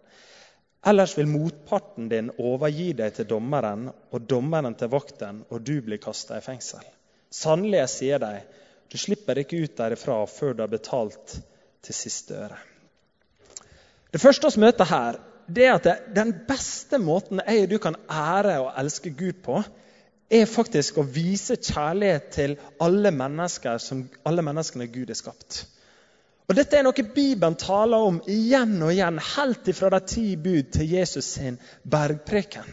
Ellers 0.87 1.15
vil 1.19 1.31
motparten 1.31 2.09
din 2.11 2.33
overgi 2.43 2.91
deg 2.99 3.15
til 3.15 3.29
dommeren 3.31 3.87
og 3.91 4.25
dommeren 4.27 4.75
til 4.75 4.91
vakten, 4.91 5.45
og 5.51 5.63
du 5.63 5.77
blir 5.83 6.03
kasta 6.03 6.41
i 6.41 6.43
fengsel. 6.43 6.83
Sannelig, 7.31 7.79
jeg 7.85 7.93
sier 7.93 8.23
deg, 8.23 8.41
du 8.91 8.99
slipper 8.99 9.39
ikke 9.39 9.63
ut 9.63 9.77
derifra 9.79 10.19
før 10.27 10.57
du 10.57 10.65
har 10.65 10.73
betalt 10.73 11.37
til 11.83 11.97
siste 11.97 12.35
øre. 12.35 12.59
Det 14.13 14.21
første 14.21 14.51
vi 14.53 14.65
møter 14.67 14.91
her, 14.91 15.21
det 15.47 15.65
er 15.69 15.79
at 15.79 16.11
den 16.15 16.35
beste 16.49 16.99
måten 17.01 17.41
jeg 17.47 17.65
og 17.65 17.71
du 17.71 17.79
kan 17.83 17.97
ære 18.11 18.59
og 18.67 18.75
elske 18.83 19.15
Gud 19.17 19.39
på, 19.45 19.63
er 20.33 20.49
faktisk 20.49 20.99
å 20.99 21.05
vise 21.05 21.59
kjærlighet 21.59 22.33
til 22.33 22.57
alle, 22.83 23.13
mennesker 23.15 23.79
som, 23.83 24.07
alle 24.29 24.45
menneskene 24.45 24.89
Gud 24.93 25.13
har 25.13 25.19
skapt. 25.19 25.65
Og 26.51 26.57
Dette 26.59 26.77
er 26.77 26.83
noe 26.85 27.05
Bibelen 27.15 27.55
taler 27.57 28.03
om 28.03 28.19
igjen 28.29 28.75
og 28.83 28.91
igjen, 28.93 29.21
helt 29.37 29.69
ifra 29.71 29.89
de 29.95 30.01
ti 30.11 30.25
bud 30.37 30.73
til 30.75 30.91
Jesus 30.91 31.31
sin 31.39 31.55
bergpreken. 31.89 32.67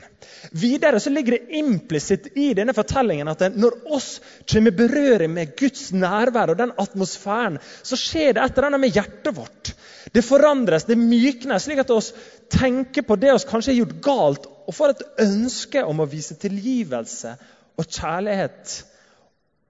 Videre 0.57 0.99
så 0.99 1.13
ligger 1.13 1.37
det 1.37 1.59
implisitt 1.61 2.31
i 2.35 2.49
denne 2.57 2.73
fortellingen 2.75 3.29
at 3.31 3.45
når 3.55 3.77
oss 3.95 4.09
kommer 4.49 4.73
i 4.73 4.79
berøring 4.81 5.31
med 5.35 5.53
Guds 5.59 5.93
nærvær 5.93 6.51
og 6.51 6.59
den 6.59 6.73
atmosfæren, 6.81 7.59
så 7.83 7.99
skjer 7.99 8.33
det 8.35 8.43
et 8.43 8.57
eller 8.57 8.71
annet 8.71 8.83
med 8.83 8.99
hjertet 8.99 9.37
vårt. 9.37 9.73
Det 10.13 10.23
forandres, 10.25 10.87
det 10.89 10.97
myknes, 10.97 11.63
slik 11.63 11.83
at 11.83 11.91
oss 11.93 12.13
tenker 12.49 13.05
på 13.05 13.17
det 13.19 13.33
vi 13.35 13.49
kanskje 13.49 13.73
har 13.73 13.79
gjort 13.83 13.99
galt, 14.05 14.47
og 14.69 14.75
får 14.75 14.93
et 14.93 15.05
ønske 15.25 15.83
om 15.85 16.01
å 16.01 16.09
vise 16.09 16.37
tilgivelse 16.39 17.35
og 17.77 17.85
kjærlighet. 17.85 18.75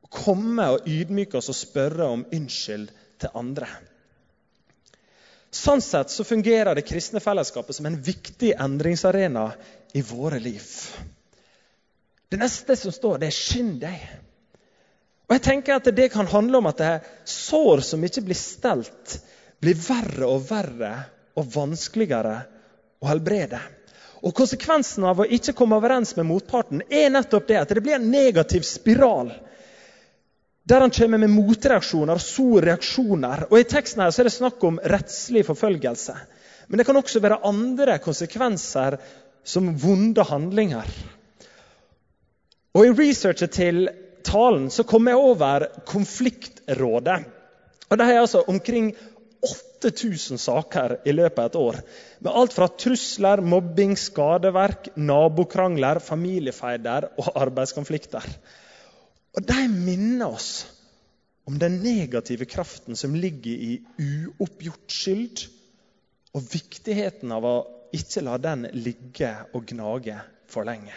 Komme 0.09 0.65
og 0.75 0.87
ydmyke 0.89 1.37
oss 1.39 1.51
og 1.51 1.57
spørre 1.59 2.07
om 2.15 2.25
unnskyld 2.33 2.89
til 3.21 3.35
andre. 3.37 3.67
Sånn 5.49 5.81
sett 5.81 6.11
så 6.13 6.25
fungerer 6.27 6.77
det 6.77 6.85
kristne 6.85 7.21
fellesskapet 7.23 7.75
som 7.75 7.87
en 7.89 7.97
viktig 8.05 8.53
endringsarena 8.53 9.47
i 9.97 10.03
våre 10.05 10.39
liv. 10.41 10.65
Det 12.29 12.37
neste 12.37 12.75
som 12.77 12.93
står, 12.93 13.17
det 13.17 13.27
er 13.27 13.37
'skynd 13.37 13.79
deg'. 13.81 14.09
Og 15.29 15.33
jeg 15.35 15.41
tenker 15.41 15.75
at 15.75 15.95
Det 15.95 16.11
kan 16.11 16.27
handle 16.27 16.57
om 16.57 16.65
at 16.65 16.77
det 16.77 16.85
er 16.85 16.99
sår 17.25 17.81
som 17.81 18.03
ikke 18.03 18.21
blir 18.21 18.35
stelt, 18.35 19.19
blir 19.59 19.75
verre 19.79 20.29
og 20.29 20.45
verre 20.49 20.93
og 21.39 21.51
vanskeligere 21.53 22.37
å 22.99 23.09
helbrede. 23.09 23.59
Og 24.23 24.35
Konsekvensen 24.35 25.05
av 25.07 25.21
å 25.21 25.27
ikke 25.27 25.55
komme 25.55 25.77
overens 25.79 26.15
med 26.17 26.27
motparten 26.27 26.83
er 26.89 27.11
nettopp 27.13 27.47
det 27.47 27.59
at 27.61 27.71
det 27.71 27.83
blir 27.83 27.95
en 27.95 28.09
negativ 28.11 28.65
spiral. 28.67 29.31
Der 30.69 30.83
han 30.83 30.91
kommer 30.93 31.21
med 31.21 31.31
motreaksjoner 31.33 32.19
så 32.21 32.59
reaksjoner. 32.61 33.47
Og 33.49 33.61
I 33.61 33.69
teksten 33.69 34.03
her 34.03 34.11
så 34.11 34.21
er 34.21 34.29
det 34.29 34.35
snakk 34.35 34.63
om 34.67 34.81
rettslig 34.83 35.45
forfølgelse. 35.47 36.17
Men 36.67 36.77
det 36.77 36.85
kan 36.85 36.99
også 36.99 37.23
være 37.23 37.39
andre 37.47 37.95
konsekvenser, 38.03 38.99
som 39.43 39.71
vonde 39.81 40.21
handlinger. 40.27 40.85
Og 42.75 42.85
I 42.85 42.91
researchet 42.93 43.55
til 43.55 43.87
talen 44.27 44.67
så 44.69 44.83
kom 44.85 45.07
jeg 45.09 45.17
over 45.17 45.65
Konfliktrådet. 45.89 47.23
Og 47.89 47.97
Det 47.97 48.05
er 48.05 48.19
altså 48.19 48.43
omkring 48.47 48.91
8000 49.79 50.41
saker 50.41 50.97
i 51.07 51.13
løpet 51.15 51.39
av 51.39 51.49
et 51.49 51.59
år. 51.59 51.77
Med 52.19 52.35
alt 52.41 52.55
fra 52.55 52.67
trusler, 52.69 53.41
mobbing, 53.41 53.95
skadeverk, 53.97 54.91
nabokrangler, 54.99 56.01
familiefeider 56.03 57.11
og 57.19 57.31
arbeidskonflikter. 57.39 58.27
Og 59.37 59.45
De 59.45 59.61
minner 59.71 60.35
oss 60.35 60.65
om 61.49 61.57
den 61.61 61.79
negative 61.81 62.45
kraften 62.49 62.97
som 62.99 63.15
ligger 63.17 63.51
i 63.51 63.77
uoppgjort 63.97 64.93
skyld, 64.93 65.45
og 66.37 66.45
viktigheten 66.45 67.31
av 67.33 67.45
å 67.47 67.55
ikke 67.95 68.21
la 68.21 68.35
den 68.37 68.67
ligge 68.75 69.31
og 69.57 69.65
gnage 69.71 70.19
for 70.49 70.67
lenge. 70.67 70.93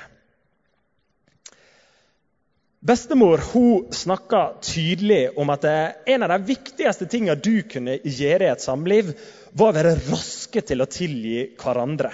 Bestemor 2.82 3.38
hun 3.52 3.92
snakka 3.94 4.54
tydelig 4.60 5.38
om 5.38 5.50
at 5.54 5.64
en 6.06 6.22
av 6.26 6.32
de 6.32 6.38
viktigste 6.48 7.06
tingene 7.06 7.38
du 7.38 7.60
kunne 7.70 8.00
gjøre 8.02 8.48
i 8.48 8.50
et 8.50 8.64
samliv, 8.64 9.12
var 9.54 9.70
å 9.70 9.76
være 9.76 9.92
raske 10.08 10.64
til 10.66 10.82
å 10.82 10.88
tilgi 10.90 11.44
hverandre. 11.60 12.10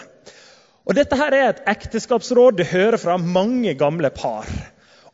Og 0.84 0.92
Dette 0.98 1.16
her 1.16 1.32
er 1.38 1.46
et 1.46 1.64
ekteskapsråd 1.72 2.60
du 2.60 2.66
hører 2.68 3.00
fra 3.00 3.16
mange 3.16 3.72
gamle 3.80 4.12
par. 4.12 4.44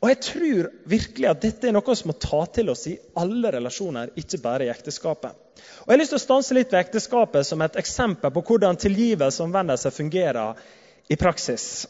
Og 0.02 0.11
Jeg 0.11 0.20
tror 0.26 0.73
virkelig 0.90 1.30
at 1.30 1.46
dette 1.46 1.70
er 1.70 1.78
noe 1.78 1.94
som 1.94 2.11
må 2.11 2.18
ta 2.18 2.42
til 2.50 2.75
oss 2.75 2.88
i 2.90 2.99
alle 3.14 3.54
relasjoner, 3.54 4.11
ikke 4.18 4.42
bare 4.42 4.66
i 4.66 4.75
ekteskapet. 4.75 5.38
Og 5.87 5.87
Jeg 5.87 5.94
har 5.94 6.02
lyst 6.02 6.16
til 6.16 6.23
å 6.23 6.26
stanse 6.26 6.58
litt 6.58 6.75
ved 6.75 6.82
ekteskapet 6.82 7.46
som 7.46 7.62
et 7.62 7.78
eksempel 7.78 8.34
på 8.34 8.42
hvordan 8.50 8.82
tilgivelse 8.82 9.38
og 9.38 9.52
omvendelse 9.52 9.94
fungerer 9.94 10.58
i 11.06 11.14
praksis. 11.20 11.87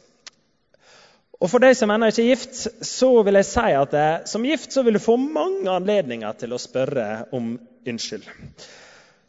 Og 1.45 1.51
For 1.53 1.61
deg 1.61 1.75
som 1.77 1.91
ennå 1.93 2.09
ikke 2.09 2.23
er 2.23 2.31
gift, 2.33 2.61
så 2.89 3.11
vil 3.27 3.37
jeg 3.37 3.51
si 3.51 3.75
at 3.77 3.99
som 4.31 4.47
gift 4.49 4.73
så 4.73 4.81
vil 4.87 4.97
du 4.97 5.03
få 5.05 5.19
mange 5.21 5.69
anledninger 5.69 6.41
til 6.41 6.55
å 6.57 6.61
spørre 6.63 7.27
om 7.37 7.51
unnskyld. 7.85 8.25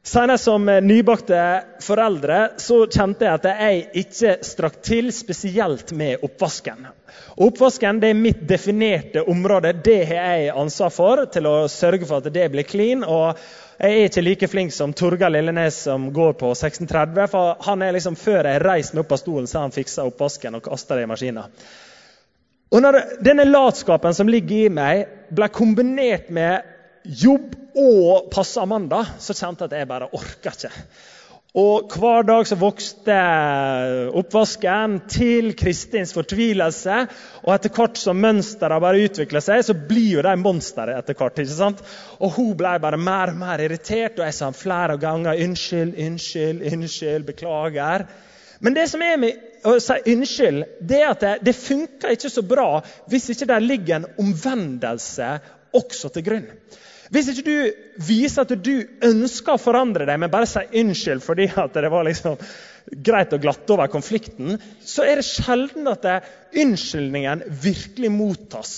Senest 0.05 0.45
som 0.45 0.69
nybakte 0.85 1.37
foreldre 1.81 2.37
så 2.61 2.83
kjente 2.85 3.25
jeg 3.25 3.39
at 3.39 3.47
jeg 3.49 4.03
ikke 4.03 4.33
strakk 4.45 4.77
til 4.85 5.09
spesielt 5.11 5.91
med 5.97 6.23
oppvasken. 6.23 6.85
Og 7.35 7.49
oppvasken 7.49 7.99
det 7.99 8.11
er 8.13 8.19
mitt 8.19 8.43
definerte 8.47 9.25
område. 9.27 9.73
Det 9.83 10.03
har 10.07 10.37
jeg 10.37 10.53
ansvar 10.53 10.93
for 10.93 11.23
til 11.33 11.49
å 11.49 11.55
sørge 11.73 12.05
for 12.05 12.21
at 12.21 12.31
det 12.31 12.45
blir 12.53 12.69
clean. 12.69 13.03
og 13.03 13.41
jeg 13.75 13.91
er 13.91 14.07
ikke 14.07 14.23
like 14.23 14.47
flink 14.47 14.71
som 14.71 14.93
Torgeir 14.95 15.33
Lillenes 15.33 15.81
som 15.89 16.05
går 16.13 16.37
på 16.39 16.53
1630. 16.53 17.27
for 17.27 17.57
han 17.65 17.81
er 17.81 17.91
liksom, 17.91 18.15
Før 18.15 18.45
jeg 18.45 18.61
reiser 18.61 18.95
meg 18.95 19.03
opp 19.03 19.11
av 19.11 19.19
stolen, 19.19 19.47
så 19.47 19.57
har 19.57 19.67
han 19.67 19.75
fiksa 19.75 20.05
oppvasken 20.05 20.55
og 20.55 20.63
kasta 20.63 20.95
det 20.95 21.03
i 21.03 21.11
maskina. 21.11 21.49
Og 22.75 22.81
når 22.83 22.97
denne 23.23 23.45
latskapen 23.47 24.15
som 24.17 24.27
ligger 24.27 24.65
i 24.65 24.71
meg, 24.73 25.05
ble 25.31 25.47
kombinert 25.53 26.27
med 26.33 26.65
jobb 27.07 27.53
og 27.79 28.31
passe 28.33 28.59
Amanda, 28.59 28.99
så 29.21 29.35
kjente 29.35 29.63
jeg 29.63 29.71
at 29.71 29.77
jeg 29.79 29.87
bare 29.87 30.09
orka 30.11 30.51
ikke. 30.51 30.71
Og 31.55 31.87
Hver 31.95 32.25
dag 32.27 32.43
så 32.49 32.57
vokste 32.59 33.15
oppvasken 34.19 34.97
til 35.07 35.53
Kristins 35.55 36.11
fortvilelse. 36.11 36.97
Og 37.45 37.53
etter 37.53 37.71
hvert 37.77 38.01
som 38.01 38.19
mønsteret 38.19 38.83
bare 38.83 39.05
utvikla 39.07 39.39
seg, 39.39 39.63
så 39.63 39.77
blir 39.87 40.17
jo 40.17 40.25
de 40.27 40.35
monstre 40.41 40.97
etter 40.97 41.15
hvert. 41.15 41.39
ikke 41.39 41.55
sant? 41.55 41.79
Og 42.19 42.35
hun 42.35 42.51
ble 42.59 42.75
bare 42.83 42.99
mer 42.99 43.31
og 43.31 43.39
mer 43.39 43.63
irritert, 43.63 44.19
og 44.19 44.27
jeg 44.27 44.35
sa 44.35 44.51
flere 44.51 44.99
ganger 44.99 45.39
unnskyld, 45.47 45.95
unnskyld, 45.95 46.59
unnskyld, 46.73 47.23
beklager. 47.31 48.09
Men 48.59 48.75
det 48.75 48.89
som 48.91 49.07
er 49.07 49.15
med 49.23 49.54
å 49.65 49.75
si 49.81 49.97
unnskyld, 50.13 50.63
det 50.81 51.01
er 51.01 51.11
at 51.11 51.23
det, 51.23 51.35
det 51.47 51.55
funker 51.57 52.15
ikke 52.15 52.31
så 52.31 52.43
bra 52.45 52.69
hvis 53.11 53.31
ikke 53.33 53.49
det 53.49 53.61
ligger 53.65 53.99
en 53.99 54.09
omvendelse 54.21 55.29
også 55.75 56.11
til 56.15 56.25
grunn. 56.25 56.49
Hvis 57.13 57.29
ikke 57.29 57.45
du 57.45 58.01
viser 58.07 58.45
at 58.45 58.53
du 58.65 58.75
ønsker 59.05 59.55
å 59.55 59.61
forandre 59.61 60.07
deg, 60.09 60.17
men 60.21 60.31
bare 60.33 60.49
sier 60.49 60.71
unnskyld 60.81 61.21
fordi 61.23 61.47
det 61.75 61.91
var 61.93 62.07
liksom 62.07 62.39
greit 63.05 63.33
å 63.33 63.41
glatte 63.41 63.73
over 63.75 63.91
konflikten, 63.93 64.57
så 64.81 65.05
er 65.05 65.19
det 65.19 65.27
sjelden 65.27 65.89
at 65.89 66.05
det, 66.05 66.17
unnskyldningen 66.61 67.45
virkelig 67.61 68.11
mottas. 68.13 68.73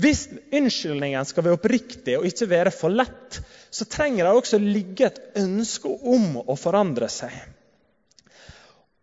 Hvis 0.00 0.26
unnskyldningen 0.52 1.28
skal 1.28 1.44
være 1.44 1.58
oppriktig 1.58 2.16
og 2.18 2.28
ikke 2.28 2.48
være 2.48 2.72
for 2.74 2.94
lett, 2.94 3.40
så 3.72 3.88
trenger 3.88 4.24
det 4.24 4.36
også 4.36 4.60
ligge 4.60 5.08
et 5.08 5.20
ønske 5.42 5.88
om 5.88 6.38
å 6.42 6.56
forandre 6.56 7.08
seg. 7.12 7.34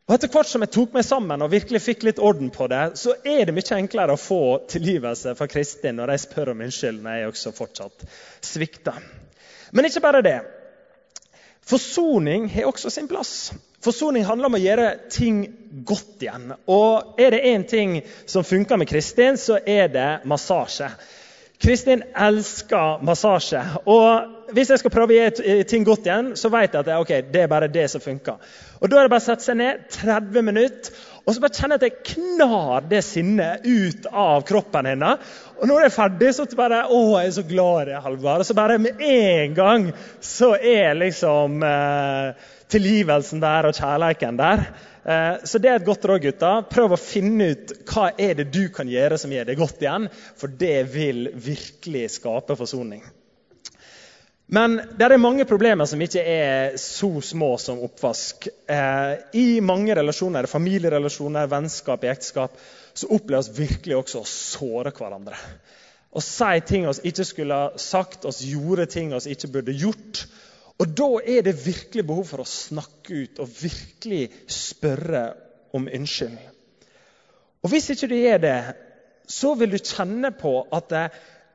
Og 0.10 0.16
Etter 0.16 0.32
hvert 0.34 0.50
som 0.50 0.64
jeg 0.66 0.72
tok 0.74 0.96
meg 0.98 1.06
sammen 1.06 1.44
og 1.46 1.52
virkelig 1.54 1.84
fikk 1.86 2.04
litt 2.08 2.20
orden 2.26 2.50
på 2.50 2.66
det, 2.72 2.96
så 2.98 3.14
er 3.22 3.44
det 3.46 3.54
mye 3.54 3.76
enklere 3.76 4.16
å 4.16 4.18
få 4.18 4.42
tilgivelse 4.72 5.36
fra 5.38 5.48
Kristin 5.52 6.00
når 6.02 6.10
de 6.10 6.16
spør 6.24 6.50
om 6.56 6.64
unnskyld 6.66 7.04
når 7.04 7.20
jeg 7.20 7.28
også 7.30 7.52
fortsatt 7.54 8.08
svikter. 8.42 8.98
Men 9.70 9.86
ikke 9.86 10.02
bare 10.02 10.24
det. 10.26 10.40
Forsoning 11.70 12.48
har 12.50 12.72
også 12.72 12.90
sin 12.90 13.06
plass. 13.12 13.52
Forsoning 13.86 14.26
handler 14.26 14.50
om 14.50 14.58
å 14.58 14.64
gjøre 14.64 14.88
ting 15.14 15.44
godt 15.86 16.26
igjen. 16.26 16.56
Og 16.66 17.22
er 17.22 17.36
det 17.36 17.46
én 17.52 17.68
ting 17.70 18.00
som 18.26 18.42
funker 18.42 18.82
med 18.82 18.90
Kristin, 18.90 19.38
så 19.38 19.60
er 19.62 19.94
det 19.94 20.10
massasje. 20.26 20.90
Kristin 21.60 22.04
elsker 22.16 23.02
massasje. 23.04 23.62
Og 23.92 24.54
hvis 24.56 24.70
jeg 24.72 24.80
skal 24.80 24.94
prøve 24.94 25.12
å 25.12 25.18
gjøre 25.18 25.64
ting 25.70 25.84
godt 25.86 26.08
igjen, 26.08 26.32
så 26.40 26.52
vet 26.54 26.74
jeg 26.74 26.86
at 26.86 26.92
okay, 26.96 27.26
det 27.34 27.44
er 27.44 27.52
bare 27.52 27.68
det 27.72 27.90
som 27.92 28.02
funker. 28.02 28.40
Og 28.80 28.90
Da 28.90 28.98
er 28.98 29.08
det 29.08 29.12
bare 29.12 29.22
å 29.26 29.28
sette 29.28 29.46
seg 29.46 29.60
ned 29.60 29.90
30 29.92 30.46
minutter 30.48 30.96
og 31.30 31.36
så 31.36 31.44
bare 31.44 31.54
kjenne 31.54 31.78
at 31.78 31.84
jeg 31.86 31.98
knar 32.10 32.86
det 32.90 33.04
sinnet 33.06 33.66
ut 33.68 34.08
av 34.10 34.42
kroppen 34.50 34.88
hennes. 34.90 35.34
Og 35.60 35.68
når 35.70 35.84
jeg 35.84 35.90
er 35.92 35.94
ferdig, 35.94 36.30
så 36.34 36.46
bare 36.58 36.80
Å, 36.90 37.02
jeg 37.20 37.30
er 37.30 37.36
så 37.36 37.44
glad 37.46 37.82
i 37.84 37.90
det, 37.92 38.00
Halvard. 38.02 38.42
Og 38.42 38.48
så 38.48 38.56
bare 38.58 38.80
med 38.82 39.04
en 39.06 39.54
gang 39.54 39.86
så 40.26 40.56
er 40.58 40.98
liksom 40.98 41.62
eh, 41.68 42.48
tilgivelsen 42.74 43.44
der 43.44 43.70
og 43.70 43.78
kjærligheten 43.78 44.40
der. 44.42 44.66
Eh, 45.04 45.36
så 45.44 45.62
det 45.62 45.72
er 45.72 45.80
et 45.80 45.88
godt 45.88 46.06
råd, 46.10 46.24
gutter. 46.24 46.66
Prøv 46.72 46.96
å 46.96 47.00
finne 47.02 47.52
ut 47.54 47.74
hva 47.90 48.10
er 48.20 48.36
det 48.40 48.50
du 48.54 48.66
kan 48.74 48.90
gjøre 48.90 49.20
som 49.22 49.32
gjør 49.34 49.50
det 49.50 49.60
godt 49.60 49.86
igjen. 49.86 50.10
For 50.40 50.52
det 50.62 50.78
vil 50.94 51.30
virkelig 51.34 52.06
skape 52.20 52.58
forsoning. 52.60 53.04
Men 54.50 54.80
det 54.98 55.06
er 55.06 55.22
mange 55.22 55.46
problemer 55.46 55.86
som 55.86 56.02
ikke 56.02 56.24
er 56.26 56.78
så 56.82 57.12
små 57.22 57.52
som 57.62 57.84
oppvask. 57.86 58.48
Eh, 58.66 59.12
I 59.38 59.48
mange 59.62 59.94
relasjoner, 59.94 60.50
familierelasjoner, 60.50 61.50
vennskap, 61.52 62.04
i 62.04 62.10
ekteskap, 62.10 62.56
så 62.98 63.12
oppleves 63.14 63.52
virkelig 63.54 64.00
også 64.00 64.24
å 64.24 64.30
såre 64.30 64.94
hverandre. 64.96 65.38
Å 66.10 66.22
si 66.26 66.64
ting 66.66 66.88
vi 66.88 67.12
ikke 67.12 67.28
skulle 67.30 67.60
ha 67.62 67.70
sagt, 67.78 68.26
oss 68.26 68.42
gjorde 68.42 68.88
ting 68.90 69.14
vi 69.14 69.36
ikke 69.36 69.52
burde 69.54 69.78
gjort. 69.78 70.24
Og 70.80 70.96
Da 70.96 71.10
er 71.28 71.44
det 71.44 71.60
virkelig 71.66 72.06
behov 72.08 72.26
for 72.30 72.44
å 72.44 72.48
snakke 72.48 73.26
ut 73.26 73.42
og 73.44 73.52
virkelig 73.62 74.30
spørre 74.48 75.26
om 75.76 75.90
unnskyld. 75.92 76.38
Og 77.64 77.70
Hvis 77.74 77.90
ikke 77.92 78.08
du 78.08 78.16
gjør 78.16 78.42
det, 78.46 78.60
så 79.30 79.54
vil 79.60 79.76
du 79.76 79.78
kjenne 79.78 80.32
på 80.34 80.54
at 80.74 80.94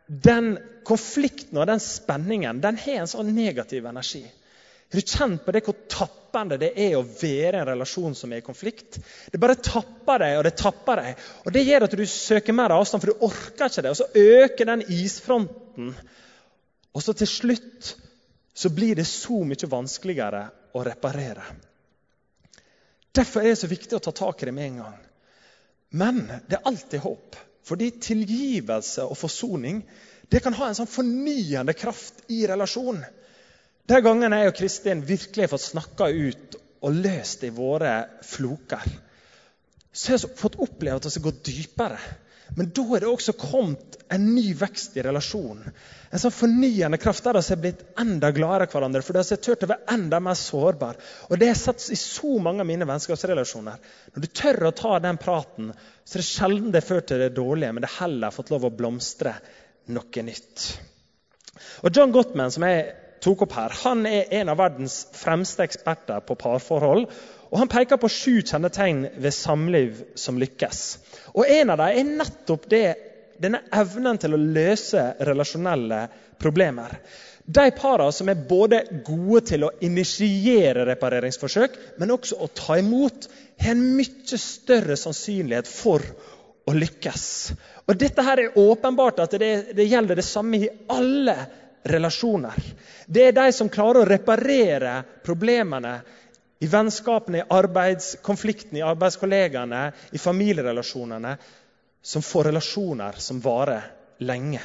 den 0.07 0.55
konflikten 0.85 1.59
og 1.59 1.67
den 1.71 1.81
spenningen 1.81 2.61
den 2.63 2.77
har 2.79 3.01
en 3.01 3.11
sånn 3.11 3.33
negativ 3.35 3.87
energi. 3.89 4.23
Har 4.93 5.01
du 5.01 5.11
kjent 5.11 5.43
på 5.43 5.53
det 5.57 5.65
hvor 5.67 5.79
tappende 5.91 6.59
det 6.61 6.71
er 6.79 6.93
å 6.99 7.07
være 7.07 7.57
i 7.57 7.61
en 7.63 7.67
relasjon 7.67 8.15
som 8.15 8.31
er 8.31 8.43
i 8.43 8.47
konflikt? 8.47 9.01
Det 9.33 9.41
bare 9.43 9.57
tapper 9.57 10.21
deg 10.23 10.37
og 10.39 10.45
det 10.47 10.55
tapper 10.61 11.01
deg. 11.01 11.25
Og 11.43 11.57
Det 11.57 11.65
gjør 11.65 11.87
at 11.89 11.97
du 11.97 12.05
søker 12.07 12.55
mer 12.55 12.77
avstand, 12.77 13.03
for 13.03 13.11
du 13.11 13.25
orker 13.27 13.73
ikke 13.73 13.83
det. 13.83 13.91
Og 13.91 13.99
så 13.99 14.11
øker 14.15 14.71
den 14.71 14.85
isfronten. 14.95 15.95
Og 16.95 17.03
så 17.03 17.17
til 17.17 17.31
slutt 17.33 17.95
så 18.55 18.71
blir 18.71 18.95
det 18.95 19.07
så 19.11 19.41
mye 19.45 19.71
vanskeligere 19.71 20.45
å 20.75 20.85
reparere. 20.87 21.45
Derfor 23.15 23.43
er 23.43 23.53
det 23.53 23.61
så 23.61 23.71
viktig 23.71 23.97
å 23.99 24.03
ta 24.03 24.13
tak 24.15 24.43
i 24.43 24.49
det 24.49 24.55
med 24.55 24.69
en 24.69 24.81
gang. 24.85 25.01
Men 25.95 26.23
det 26.49 26.59
er 26.59 26.71
alltid 26.71 27.03
håp. 27.05 27.37
Fordi 27.65 27.91
tilgivelse 28.03 29.07
og 29.07 29.17
forsoning 29.19 29.83
det 30.33 30.41
kan 30.43 30.57
ha 30.57 30.69
en 30.69 30.77
sånn 30.77 30.91
fornyende 30.91 31.75
kraft 31.77 32.25
i 32.33 32.43
relasjon. 32.49 33.03
De 33.87 34.01
gangene 34.05 34.41
jeg 34.41 34.51
og 34.51 34.59
Kristin 34.59 35.05
virkelig 35.07 35.45
har 35.45 35.53
fått 35.53 35.67
snakka 35.69 36.09
ut 36.09 36.59
og 36.85 36.99
løst 37.05 37.45
i 37.47 37.53
våre 37.55 37.93
floker, 38.27 38.83
så 39.95 40.11
har 40.11 40.19
jeg 40.19 40.37
fått 40.37 40.59
oppleve 40.61 40.99
at 40.99 41.07
vi 41.17 41.23
går 41.25 41.37
dypere. 41.47 42.01
Men 42.57 42.71
da 42.75 42.85
er 42.95 43.03
det 43.03 43.11
også 43.11 43.35
kommet 43.39 43.97
en 44.15 44.29
ny 44.35 44.53
vekst 44.55 44.95
i 44.97 45.03
relasjonen. 45.03 45.75
En 46.15 46.23
sånn 46.23 46.35
fornyende 46.35 47.01
kraft 47.03 47.25
der 47.27 47.41
vi 47.41 47.43
har 47.49 47.61
blitt 47.63 47.83
enda 47.99 48.31
gladere 48.35 48.69
hverandre. 48.71 49.03
For 49.03 49.17
vi 49.17 49.25
har 49.25 49.43
turt 49.43 49.67
å 49.67 49.71
være 49.73 49.95
enda 49.97 50.21
mer 50.23 50.39
sårbare. 50.39 51.03
Og 51.31 51.41
det 51.41 51.51
har 51.51 51.59
sett 51.59 51.89
i 51.91 51.99
så 51.99 52.37
mange 52.43 52.63
av 52.63 52.69
mine 52.69 52.87
vennskapsrelasjoner. 52.87 53.81
Når 54.15 54.27
du 54.27 54.31
tør 54.31 54.69
å 54.69 54.75
ta 54.79 54.99
den 55.03 55.19
praten, 55.19 55.73
så 56.05 56.19
er 56.19 56.23
det 56.23 56.29
sjelden 56.31 56.75
det 56.75 56.85
fører 56.87 57.09
til 57.09 57.25
det 57.25 57.33
dårlige, 57.35 57.75
men 57.75 57.87
det 57.87 57.95
heller 57.97 58.35
fått 58.35 58.55
lov 58.55 58.69
å 58.69 58.75
blomstre 58.75 59.35
noe 59.95 60.27
nytt. 60.29 60.69
Og 61.83 61.91
John 61.97 62.15
Gottman, 62.15 62.55
som 62.55 62.67
jeg 62.69 62.93
tok 63.25 63.47
opp 63.47 63.55
her, 63.57 63.75
han 63.83 64.07
er 64.07 64.31
en 64.41 64.53
av 64.53 64.61
verdens 64.61 65.01
fremste 65.17 65.65
eksperter 65.65 66.23
på 66.29 66.37
parforhold. 66.39 67.09
Og 67.55 67.61
Han 67.63 67.71
peker 67.71 68.01
på 68.03 68.11
sju 68.11 68.41
kjennetegn 68.43 69.05
ved 69.23 69.35
samliv 69.35 70.01
som 70.19 70.41
lykkes. 70.43 70.81
Og 71.39 71.47
En 71.47 71.71
av 71.71 71.79
dem 71.79 72.01
er 72.01 72.17
nettopp 72.25 72.67
det, 72.71 72.87
denne 73.39 73.61
evnen 73.75 74.19
til 74.19 74.35
å 74.35 74.41
løse 74.41 75.05
relasjonelle 75.23 76.01
problemer. 76.43 76.99
De 77.47 77.69
parene 77.77 78.15
som 78.17 78.31
er 78.33 78.43
både 78.49 78.81
gode 79.07 79.45
til 79.53 79.67
å 79.67 79.73
initiere 79.87 80.87
repareringsforsøk, 80.89 81.77
men 82.01 82.15
også 82.15 82.41
å 82.43 82.51
ta 82.57 82.79
imot, 82.81 83.29
har 83.61 83.75
en 83.77 83.85
mye 84.01 84.39
større 84.41 84.97
sannsynlighet 84.99 85.71
for 85.71 86.03
å 86.67 86.75
lykkes. 86.75 87.27
Og 87.87 88.01
Dette 88.01 88.25
her 88.27 88.43
er 88.43 88.59
åpenbart 88.59 89.23
at 89.23 89.39
det, 89.39 89.53
det 89.77 89.87
gjelder 89.87 90.19
det 90.19 90.27
samme 90.27 90.59
i 90.59 90.73
alle 90.91 91.37
relasjoner. 91.87 92.59
Det 93.07 93.29
er 93.29 93.37
de 93.37 93.47
som 93.53 93.71
klarer 93.71 94.03
å 94.03 94.09
reparere 94.09 94.97
problemene 95.23 95.99
i 96.59 96.67
vennskapene, 96.71 97.39
i 97.39 97.47
arbeidskonfliktene, 97.49 98.79
i 98.79 98.87
arbeidskollegaene, 98.87 99.83
i 100.13 100.19
familierelasjonene, 100.19 101.37
som 102.03 102.23
får 102.23 102.45
relasjoner 102.45 103.13
som 103.19 103.41
varer 103.41 103.87
lenge. 104.19 104.61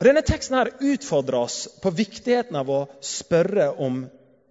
Denne 0.00 0.22
teksten 0.24 0.56
her 0.56 0.70
utfordrer 0.80 1.42
oss 1.42 1.66
på 1.82 1.90
viktigheten 1.92 2.56
av 2.56 2.70
å 2.72 2.80
spørre 3.04 3.70
om 3.84 4.06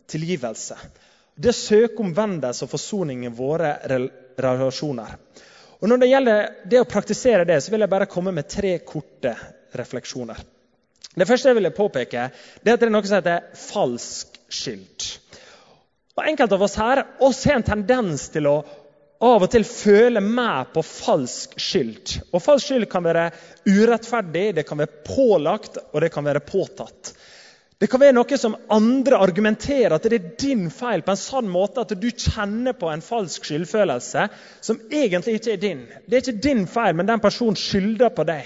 tilgivelse. 0.09 0.77
Det 1.35 1.49
å 1.53 1.57
søke 1.57 2.03
omvendelse 2.03 2.67
og 2.67 2.73
forsoning 2.73 3.23
i 3.25 3.33
våre 3.33 3.71
relasjoner. 4.37 5.15
Og 5.79 5.89
Når 5.89 6.01
det 6.01 6.09
gjelder 6.11 6.49
det 6.69 6.81
å 6.81 6.89
praktisere 6.89 7.45
det, 7.47 7.61
så 7.63 7.71
vil 7.71 7.85
jeg 7.85 7.91
bare 7.91 8.09
komme 8.11 8.33
med 8.35 8.49
tre 8.51 8.75
korte 8.85 9.33
refleksjoner. 9.79 10.41
Det 11.15 11.27
første 11.27 11.49
jeg 11.49 11.57
vil 11.57 11.71
påpeke, 11.73 12.27
det 12.61 12.69
er 12.69 12.77
at 12.77 12.83
det 12.83 12.89
er 12.89 12.93
noe 12.93 13.07
som 13.07 13.17
heter 13.17 13.47
falsk 13.57 14.37
skyld. 14.53 15.07
Og 16.19 16.27
Enkelte 16.27 16.57
av 16.57 16.63
oss 16.65 16.75
her 16.75 16.99
oss 17.23 17.45
har 17.47 17.55
en 17.55 17.63
tendens 17.63 18.27
til 18.33 18.49
å 18.51 18.57
av 19.23 19.43
og 19.43 19.51
til 19.51 19.65
føle 19.67 20.21
mer 20.23 20.67
på 20.73 20.83
falsk 20.83 21.57
skyld. 21.59 22.13
Og 22.31 22.43
Falsk 22.43 22.69
skyld 22.69 22.87
kan 22.91 23.03
være 23.03 23.29
urettferdig, 23.67 24.45
det 24.55 24.65
kan 24.67 24.79
være 24.79 25.03
pålagt 25.07 25.79
og 25.81 25.99
det 26.03 26.11
kan 26.11 26.27
være 26.27 26.43
påtatt. 26.43 27.13
Det 27.79 27.87
kan 27.87 28.01
være 28.03 28.15
noe 28.17 28.37
som 28.39 28.57
andre 28.75 29.19
argumenterer 29.23 29.95
at 29.95 30.07
det 30.11 30.17
er 30.17 30.31
din 30.39 30.65
feil 30.71 31.03
på 31.03 31.13
en 31.15 31.19
sånn 31.19 31.51
måte 31.51 31.85
at 31.85 31.95
du 31.95 32.09
kjenner 32.11 32.75
på 32.75 32.91
en 32.91 33.03
falsk 33.03 33.47
skyldfølelse 33.47 34.25
som 34.59 34.81
egentlig 34.91 35.37
ikke 35.39 35.53
er 35.55 35.61
din. 35.63 35.85
Det 36.03 36.17
er 36.17 36.25
ikke 36.25 36.47
din 36.49 36.65
feil, 36.67 36.97
men 36.99 37.07
den 37.07 37.23
personen 37.23 37.59
skylder 37.59 38.11
på 38.15 38.27
deg. 38.27 38.43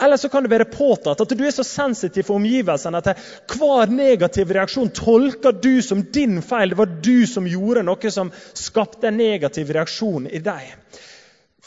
Eller 0.00 0.16
så 0.16 0.28
kan 0.32 0.42
det 0.42 0.52
være 0.52 0.68
påtatt 0.72 1.20
at 1.20 1.32
du 1.36 1.42
er 1.44 1.52
så 1.52 1.64
sensitiv 1.66 2.24
for 2.28 2.40
omgivelsene 2.40 3.02
at 3.02 3.24
hver 3.52 3.92
negativ 3.92 4.52
reaksjon 4.56 4.92
tolker 4.96 5.52
du 5.52 5.82
som 5.84 6.02
din 6.14 6.40
feil. 6.42 6.72
Det 6.72 6.78
var 6.80 6.94
du 7.04 7.26
som 7.28 7.48
gjorde 7.48 7.84
noe 7.84 8.12
som 8.14 8.32
skapte 8.56 9.10
en 9.10 9.20
negativ 9.20 9.72
reaksjon 9.76 10.30
i 10.30 10.40
deg. 10.44 10.72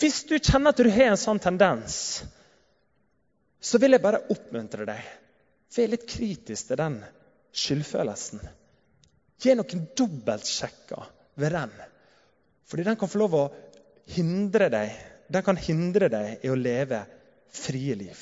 Hvis 0.01 0.23
du 0.29 0.39
kjenner 0.39 0.73
at 0.73 0.81
du 0.81 0.89
har 0.89 1.11
en 1.11 1.21
sånn 1.21 1.41
tendens, 1.43 2.23
så 3.63 3.79
vil 3.79 3.95
jeg 3.95 4.03
bare 4.03 4.25
oppmuntre 4.33 4.87
deg. 4.89 5.05
Vær 5.73 5.93
litt 5.93 6.09
kritisk 6.09 6.71
til 6.71 6.81
den 6.81 6.99
skyldfølelsen. 7.53 8.41
Gi 9.43 9.53
noen 9.57 9.87
dobbeltsjekker 9.97 11.09
ved 11.39 11.53
den. 11.53 11.73
Fordi 12.69 12.85
den 12.89 12.97
kan 12.97 13.11
få 13.11 13.21
lov 13.21 13.37
å 13.37 13.49
hindre 14.13 14.69
deg 14.73 14.93
Den 15.33 15.43
kan 15.45 15.57
hindre 15.57 16.09
deg 16.11 16.41
i 16.43 16.49
å 16.51 16.57
leve 16.59 16.97
frie 17.53 17.95
liv. 17.95 18.19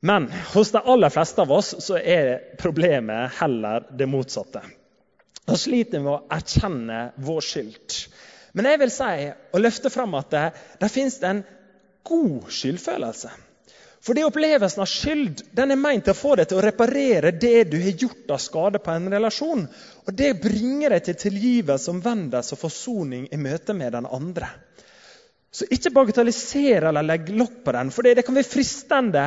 Men 0.00 0.28
hos 0.54 0.70
de 0.70 0.82
aller 0.84 1.10
fleste 1.10 1.42
av 1.42 1.52
oss 1.52 1.74
så 1.82 1.98
er 1.98 2.56
problemet 2.60 3.38
heller 3.40 3.86
det 3.98 4.06
motsatte. 4.06 4.62
Da 5.48 5.56
sliter 5.56 5.98
vi 5.98 6.04
med 6.04 6.12
å 6.12 6.36
erkjenne 6.36 7.00
vår 7.24 7.44
skyld. 7.44 7.98
Men 8.54 8.68
jeg 8.68 8.80
vil 8.82 8.92
si 8.92 9.12
og 9.28 9.62
løfte 9.62 9.90
fram 9.90 10.14
at 10.18 10.30
det, 10.32 10.46
det 10.80 10.90
finnes 10.92 11.18
en 11.26 11.42
god 12.08 12.50
skyldfølelse. 12.52 13.30
For 14.04 14.14
det 14.14 14.24
Opplevelsen 14.28 14.84
av 14.84 14.88
skyld 14.88 15.42
den 15.58 15.74
er 15.74 15.80
meint 15.80 16.04
til 16.06 16.14
å 16.14 16.18
få 16.18 16.36
deg 16.38 16.48
til 16.48 16.60
å 16.60 16.64
reparere 16.64 17.32
det 17.34 17.64
du 17.72 17.76
har 17.82 17.98
gjort 18.04 18.30
av 18.30 18.40
skade 18.42 18.80
på 18.84 18.94
en 18.94 19.10
relasjon. 19.10 19.64
Og 20.06 20.14
Det 20.14 20.36
bringer 20.40 20.94
deg 20.94 21.08
til 21.08 21.18
tilgivelse, 21.24 21.90
omvendelse 21.90 22.54
og 22.54 22.62
forsoning 22.62 23.26
i 23.34 23.40
møte 23.40 23.74
med 23.74 23.96
den 23.98 24.06
andre. 24.06 24.52
Så 25.50 25.64
ikke 25.72 25.94
bagatelliser 25.94 26.90
eller 26.90 27.06
legg 27.06 27.30
lokk 27.32 27.62
på 27.64 27.72
den, 27.72 27.90
for 27.94 28.04
det, 28.04 28.18
det 28.18 28.26
kan 28.26 28.36
være 28.36 28.50
fristende 28.50 29.24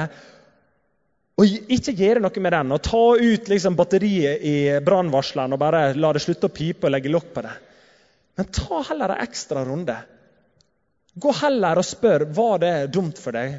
å 1.41 1.45
ikke 1.47 1.95
gjøre 1.97 2.21
noe 2.21 2.43
med 2.43 2.53
den. 2.53 2.73
Og 2.75 2.84
ta 2.86 3.03
ut 3.17 3.49
liksom, 3.49 3.77
batteriet 3.79 4.43
i 4.45 4.55
brannvarsleren 4.86 5.55
og 5.55 5.62
bare 5.62 5.84
la 5.97 6.13
det 6.13 6.21
slutte 6.23 6.51
å 6.51 6.53
pipe 6.53 6.88
og 6.88 6.93
legge 6.93 7.13
lokk 7.13 7.31
på 7.34 7.45
det. 7.47 7.55
Men 8.38 8.51
ta 8.53 8.84
heller 8.91 9.15
en 9.15 9.23
ekstra 9.25 9.65
runde. 9.65 9.97
Gå 11.13 11.34
heller 11.41 11.81
og 11.81 11.88
spør 11.88 12.29
var 12.36 12.62
det 12.63 12.75
dumt 12.93 13.19
for 13.19 13.36
deg. 13.36 13.57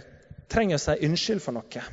Trenger 0.53 0.79
å 0.79 0.85
si 0.85 0.97
unnskyld 1.09 1.43
for 1.45 1.59
noe. 1.59 1.85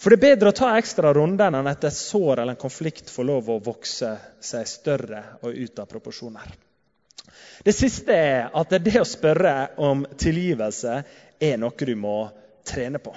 For 0.00 0.12
det 0.12 0.16
er 0.16 0.28
bedre 0.30 0.52
å 0.54 0.56
ta 0.56 0.70
en 0.70 0.80
ekstra 0.80 1.10
runde 1.12 1.44
enn 1.44 1.68
at 1.68 1.84
et 1.84 1.96
sår 1.96 2.38
eller 2.38 2.54
en 2.54 2.62
konflikt 2.62 3.10
får 3.12 3.26
lov 3.28 3.50
å 3.52 3.60
vokse 3.60 4.14
seg 4.40 4.68
større 4.68 5.24
og 5.42 5.52
ut 5.52 5.82
av 5.82 5.90
proporsjoner. 5.90 6.54
Det 7.64 7.74
siste 7.76 8.14
er 8.14 8.48
at 8.56 8.72
det 8.84 9.00
å 9.00 9.08
spørre 9.08 9.54
om 9.82 10.06
tilgivelse 10.18 11.02
er 11.40 11.60
noe 11.60 11.86
du 11.86 11.94
må 11.96 12.16
trene 12.66 13.00
på. 13.02 13.12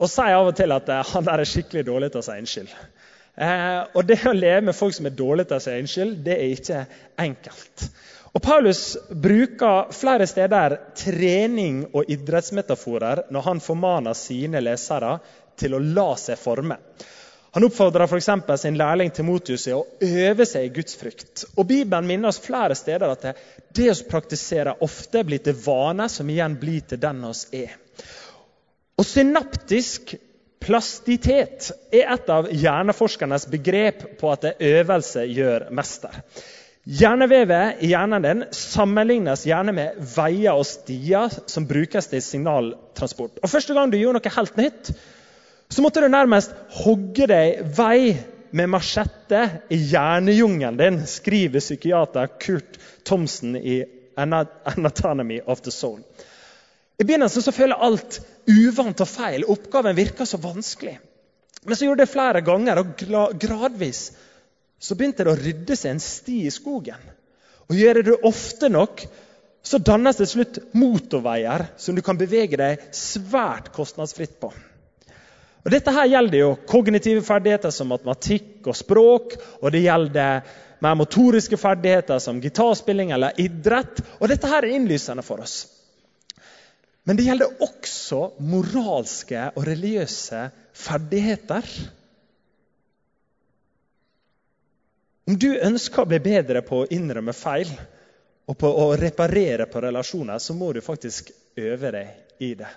Og 0.00 0.08
sier 0.08 0.38
av 0.38 0.48
og 0.48 0.56
til 0.56 0.72
at 0.72 0.88
eh, 0.88 1.06
han 1.12 1.26
der 1.26 1.42
er 1.42 1.48
skikkelig 1.48 1.84
dårlig 1.86 2.10
til 2.12 2.22
å 2.22 2.26
si 2.26 2.36
unnskyld. 2.40 2.70
Eh, 3.40 3.80
og 3.94 4.06
det 4.08 4.20
å 4.26 4.36
leve 4.36 4.62
med 4.70 4.76
folk 4.76 4.96
som 4.96 5.08
er 5.08 5.16
dårlige 5.16 5.50
til 5.50 5.58
å 5.58 5.64
si 5.64 5.76
unnskyld, 5.82 6.16
det 6.24 6.36
er 6.36 6.54
ikke 6.56 6.80
enkelt. 7.20 7.86
Og 8.30 8.42
Paulus 8.42 8.82
bruker 9.10 9.90
flere 9.94 10.26
steder 10.30 10.76
trening 10.98 11.82
og 11.90 12.10
idrettsmetaforer 12.14 13.24
når 13.34 13.46
han 13.48 13.62
formaner 13.64 14.14
sine 14.14 14.62
lesere 14.62 15.16
til 15.58 15.74
å 15.74 15.82
la 15.82 16.12
seg 16.20 16.38
forme. 16.38 16.78
Han 17.52 17.64
oppfordrer 17.66 18.06
f.eks. 18.06 18.60
sin 18.62 18.76
lærling 18.78 19.10
Timotius 19.10 19.66
i 19.66 19.74
å 19.74 19.82
øve 20.06 20.46
seg 20.46 20.68
i 20.68 20.72
Guds 20.74 20.94
frykt. 21.00 21.44
Og 21.56 21.66
Bibelen 21.66 22.06
minner 22.06 22.30
oss 22.30 22.38
flere 22.42 22.76
steder 22.78 23.10
at 23.10 23.26
det, 23.26 23.34
det 23.74 23.88
å 23.90 23.96
praktisere 24.10 24.76
ofte 24.86 25.24
blir 25.26 25.42
til 25.42 25.58
vane, 25.64 26.06
som 26.08 26.30
igjen 26.30 26.54
blir 26.60 26.84
til 26.86 27.02
den 27.02 27.24
oss 27.26 27.48
er. 27.50 27.74
Og 29.00 29.06
synaptisk 29.08 30.14
plastitet 30.60 31.72
er 31.90 32.14
et 32.14 32.30
av 32.30 32.50
hjerneforskernes 32.52 33.48
begrep 33.50 34.04
på 34.20 34.30
at 34.30 34.50
øvelse 34.54 35.24
gjør 35.26 35.70
mester. 35.74 36.22
Hjernevevet 36.86 37.82
i 37.84 37.90
hjernen 37.90 38.24
din 38.24 38.42
sammenlignes 38.56 39.42
gjerne 39.48 39.74
med 39.76 39.98
veier 40.14 40.56
og 40.56 40.68
stier 40.68 41.32
som 41.50 41.66
brukes 41.68 42.08
til 42.12 42.22
signaltransport. 42.24 43.40
Og 43.42 43.52
Første 43.52 43.76
gang 43.76 43.90
du 43.90 43.98
gjorde 43.98 44.20
noe 44.20 44.36
helt 44.36 44.60
nytt, 44.60 44.92
så 45.70 45.82
måtte 45.82 46.02
du 46.02 46.08
nærmest 46.10 46.54
hogge 46.82 47.28
deg 47.30 47.62
vei 47.76 48.16
med 48.50 48.72
machette 48.72 49.42
i 49.70 49.78
hjernejungelen 49.92 50.78
din, 50.80 50.98
skriver 51.06 51.62
psykiater 51.62 52.32
Kurt 52.42 52.78
Thomsen 53.06 53.54
i 53.56 53.84
'Anatomy 54.16 55.40
of 55.46 55.60
the 55.62 55.70
Soul'. 55.70 56.02
I 56.98 57.04
begynnelsen 57.04 57.42
så 57.42 57.52
føler 57.52 57.80
alt 57.80 58.20
uvant 58.50 59.00
og 59.00 59.08
feil. 59.08 59.46
Oppgaven 59.48 59.96
virker 59.96 60.24
så 60.28 60.36
vanskelig. 60.36 60.98
Men 61.64 61.76
så 61.76 61.84
gjorde 61.84 62.04
det 62.04 62.12
flere 62.12 62.40
ganger, 62.44 62.78
og 62.82 63.38
gradvis 63.40 64.10
så 64.80 64.96
begynte 64.96 65.24
det 65.24 65.32
å 65.32 65.40
rydde 65.40 65.76
seg 65.76 65.94
en 65.94 66.02
sti 66.02 66.38
i 66.48 66.52
skogen. 66.52 67.00
Og 67.70 67.76
Gjør 67.76 68.00
du 68.00 68.10
det 68.10 68.22
ofte 68.28 68.68
nok, 68.68 69.04
så 69.62 69.78
dannes 69.78 70.16
det 70.16 70.26
til 70.26 70.32
slutt 70.32 70.58
motorveier 70.74 71.66
som 71.76 71.96
du 71.96 72.02
kan 72.02 72.18
bevege 72.18 72.56
deg 72.56 72.84
svært 72.96 73.70
kostnadsfritt 73.76 74.38
på. 74.40 74.52
Og 75.60 75.72
Dette 75.74 75.92
her 75.92 76.08
gjelder 76.08 76.38
jo 76.40 76.52
kognitive 76.68 77.22
ferdigheter 77.24 77.72
som 77.74 77.90
matematikk 77.92 78.70
og 78.70 78.76
språk. 78.78 79.36
Og 79.60 79.68
det 79.74 79.84
gjelder 79.84 80.46
mer 80.80 80.96
motoriske 80.96 81.58
ferdigheter 81.60 82.22
som 82.22 82.40
gitarspilling 82.40 83.12
eller 83.12 83.36
idrett. 83.40 84.00
Og 84.18 84.30
dette 84.32 84.48
her 84.48 84.64
er 84.64 84.78
innlysende 84.78 85.24
for 85.26 85.44
oss. 85.44 85.62
Men 87.04 87.16
det 87.16 87.26
gjelder 87.26 87.62
også 87.64 88.26
moralske 88.44 89.46
og 89.54 89.64
religiøse 89.68 90.46
ferdigheter. 90.76 91.66
Om 95.28 95.36
du 95.38 95.50
ønsker 95.54 96.02
å 96.02 96.10
bli 96.10 96.20
bedre 96.24 96.62
på 96.66 96.82
å 96.82 96.90
innrømme 96.90 97.34
feil 97.36 97.70
og 98.50 98.56
på 98.58 98.70
å 98.82 98.86
reparere 98.98 99.68
på 99.70 99.82
relasjoner, 99.84 100.40
så 100.42 100.56
må 100.56 100.72
du 100.74 100.80
faktisk 100.82 101.30
øve 101.60 101.92
deg 101.94 102.42
i 102.42 102.54
det. 102.58 102.70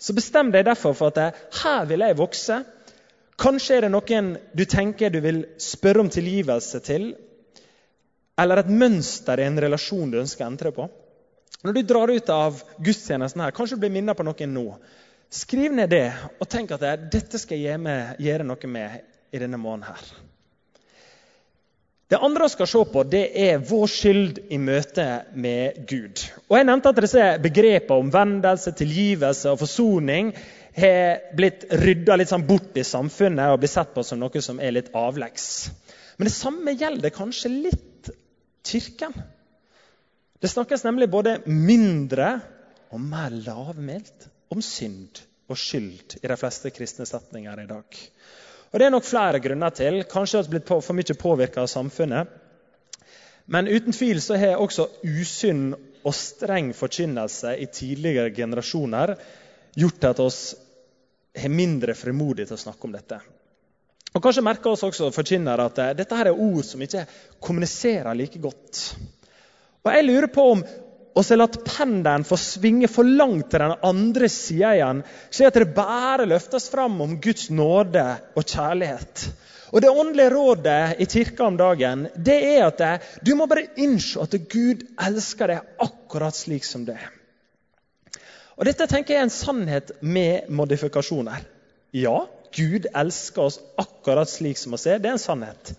Så 0.00 0.14
bestem 0.16 0.48
deg 0.52 0.64
derfor 0.64 0.94
for 0.96 1.12
at 1.12 1.36
her 1.60 1.88
vil 1.88 2.04
jeg 2.06 2.18
vokse. 2.18 2.62
Kanskje 3.40 3.76
er 3.76 3.86
det 3.86 3.92
noen 3.92 4.32
du 4.56 4.64
tenker 4.68 5.12
du 5.12 5.20
vil 5.24 5.42
spørre 5.60 6.04
om 6.04 6.10
tilgivelse 6.12 6.80
til. 6.84 7.12
Eller 8.40 8.62
et 8.62 8.72
mønster 8.72 9.40
i 9.40 9.46
en 9.48 9.60
relasjon 9.60 10.12
du 10.12 10.20
ønsker 10.22 10.46
å 10.46 10.48
entre 10.48 10.72
på. 10.76 10.88
Når 11.60 11.76
du 11.76 11.82
drar 11.84 12.08
ut 12.08 12.32
av 12.32 12.62
gudstjenesten 12.80 13.44
her, 13.44 13.52
kanskje 13.52 13.76
du 13.76 13.84
blir 13.84 13.92
minnet 13.92 14.16
på 14.16 14.24
noen 14.24 14.54
nå. 14.56 14.66
Skriv 15.30 15.76
ned 15.76 15.92
det, 15.92 16.08
og 16.40 16.48
tenk 16.50 16.72
at 16.74 17.10
dette 17.12 17.38
skal 17.38 17.60
jeg 17.60 18.16
gjøre 18.24 18.48
noe 18.48 18.72
med 18.72 19.00
i 19.30 19.42
denne 19.42 19.60
måneden 19.60 19.90
her. 19.92 20.29
Det 22.10 22.18
andre 22.18 22.48
vi 22.48 22.50
skal 22.56 22.66
se 22.66 22.80
på, 22.92 23.02
det 23.06 23.22
er 23.38 23.60
vår 23.62 23.86
skyld 23.86 24.38
i 24.50 24.56
møte 24.58 25.04
med 25.38 25.76
Gud. 25.86 26.24
Og 26.48 26.56
Jeg 26.58 26.66
nevnte 26.66 26.90
at 26.90 26.98
disse 27.04 27.26
begrepene 27.44 28.02
omvendelse, 28.02 28.72
tilgivelse 28.74 29.52
og 29.52 29.60
forsoning 29.60 30.32
har 30.74 31.20
blitt 31.38 31.68
rydda 31.70 32.16
litt 32.18 32.32
sånn 32.32 32.48
bort 32.48 32.74
i 32.74 32.84
samfunnet 32.86 33.52
og 33.52 33.60
blitt 33.62 33.74
sett 33.76 33.94
på 33.94 34.02
som 34.06 34.18
noe 34.18 34.42
som 34.42 34.58
er 34.58 34.74
litt 34.74 34.90
avleggs. 34.96 35.70
Men 36.18 36.26
det 36.26 36.34
samme 36.34 36.74
gjelder 36.74 37.14
kanskje 37.14 37.52
litt 37.54 38.10
Kirken. 38.66 39.14
Det 40.42 40.50
snakkes 40.50 40.82
nemlig 40.84 41.08
både 41.12 41.38
mindre 41.46 42.40
og 42.90 43.00
mer 43.00 43.32
lavmælt 43.32 44.26
om 44.50 44.60
synd 44.64 45.22
og 45.50 45.58
skyld 45.58 46.18
i 46.20 46.26
de 46.26 46.36
fleste 46.42 46.74
kristne 46.74 47.06
setninger 47.08 47.62
i 47.62 47.70
dag. 47.70 48.02
Og 48.70 48.78
Det 48.78 48.86
er 48.86 48.94
nok 48.94 49.06
flere 49.06 49.40
grunner 49.42 49.74
til. 49.74 50.04
Kanskje 50.06 50.38
har 50.38 50.50
blitt 50.50 50.68
for 50.70 50.94
mye 50.94 51.16
påvirka 51.18 51.64
av 51.64 51.70
samfunnet. 51.72 52.28
Men 53.50 53.66
uten 53.66 53.92
tvil 53.92 54.20
så 54.22 54.36
har 54.38 54.62
også 54.62 54.86
usunn 55.02 55.72
og 56.06 56.14
streng 56.14 56.70
forkynnelse 56.76 57.56
i 57.58 57.66
tidligere 57.66 58.30
generasjoner 58.30 59.16
gjort 59.74 60.06
at 60.12 60.22
oss 60.22 60.40
har 61.36 61.50
mindre 61.50 61.96
frimodig 61.98 62.46
til 62.46 62.56
å 62.56 62.62
snakke 62.62 62.86
om 62.86 62.94
dette. 62.94 63.18
Og 64.14 64.22
Kanskje 64.22 64.46
merker 64.46 64.72
oss 64.72 64.86
også 64.86 65.10
forkynnere 65.14 65.66
at 65.66 65.82
dette 65.98 66.16
her 66.18 66.30
er 66.30 66.38
ord 66.38 66.62
som 66.66 66.82
ikke 66.82 67.04
kommuniserer 67.42 68.14
like 68.18 68.38
godt. 68.42 68.84
Og 69.82 69.92
Jeg 69.94 70.06
lurer 70.06 70.30
på 70.30 70.46
om 70.54 70.64
og 71.10 71.26
så 71.26 71.36
latt 71.36 71.58
pendelen 71.66 72.24
få 72.26 72.38
svinge 72.38 72.88
for 72.90 73.06
langt 73.06 73.50
til 73.50 73.64
den 73.64 73.76
andre 73.86 74.28
sida 74.30 74.74
igjen, 74.76 75.02
slik 75.30 75.50
at 75.50 75.58
det 75.58 75.74
bare 75.76 76.28
løftes 76.30 76.68
fram 76.70 77.00
om 77.02 77.16
Guds 77.22 77.48
nåde 77.50 78.04
og 78.36 78.44
kjærlighet. 78.44 79.24
Og 79.70 79.82
Det 79.82 79.90
åndelige 79.90 80.30
rådet 80.34 81.00
i 81.02 81.06
kirka 81.06 81.46
om 81.46 81.56
dagen 81.56 82.08
det 82.16 82.38
er 82.56 82.66
at 82.66 83.02
du 83.22 83.34
må 83.38 83.46
bare 83.46 83.68
innse 83.78 84.18
at 84.22 84.34
Gud 84.50 84.82
elsker 84.98 85.52
deg 85.52 85.76
akkurat 85.78 86.34
slik 86.34 86.66
som 86.66 86.84
du 86.86 86.92
er. 86.94 87.10
Og 88.58 88.66
Dette 88.66 88.86
tenker 88.90 89.14
jeg 89.14 89.22
er 89.22 89.28
en 89.28 89.32
sannhet 89.32 89.92
med 90.02 90.50
modifikasjoner. 90.52 91.46
Ja, 91.96 92.26
Gud 92.54 92.86
elsker 92.90 93.46
oss 93.46 93.60
akkurat 93.78 94.28
slik 94.28 94.58
som 94.58 94.74
oss 94.74 94.86
er. 94.86 94.98
Det 94.98 95.08
er 95.08 95.16
en 95.16 95.22
sannhet. 95.22 95.72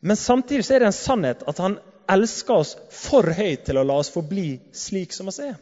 Men 0.00 0.18
samtidig 0.18 0.66
er 0.70 0.82
det 0.82 0.90
en 0.90 0.98
sannhet 0.98 1.46
at 1.48 1.62
han 1.62 1.78
elsker 2.10 2.60
oss 2.62 2.76
for 2.94 3.26
høyt 3.36 3.66
til 3.68 3.78
å 3.78 3.86
la 3.86 3.98
oss 4.00 4.12
forbli 4.12 4.58
slik 4.72 5.12
som 5.16 5.30
oss 5.30 5.40
er. 5.44 5.56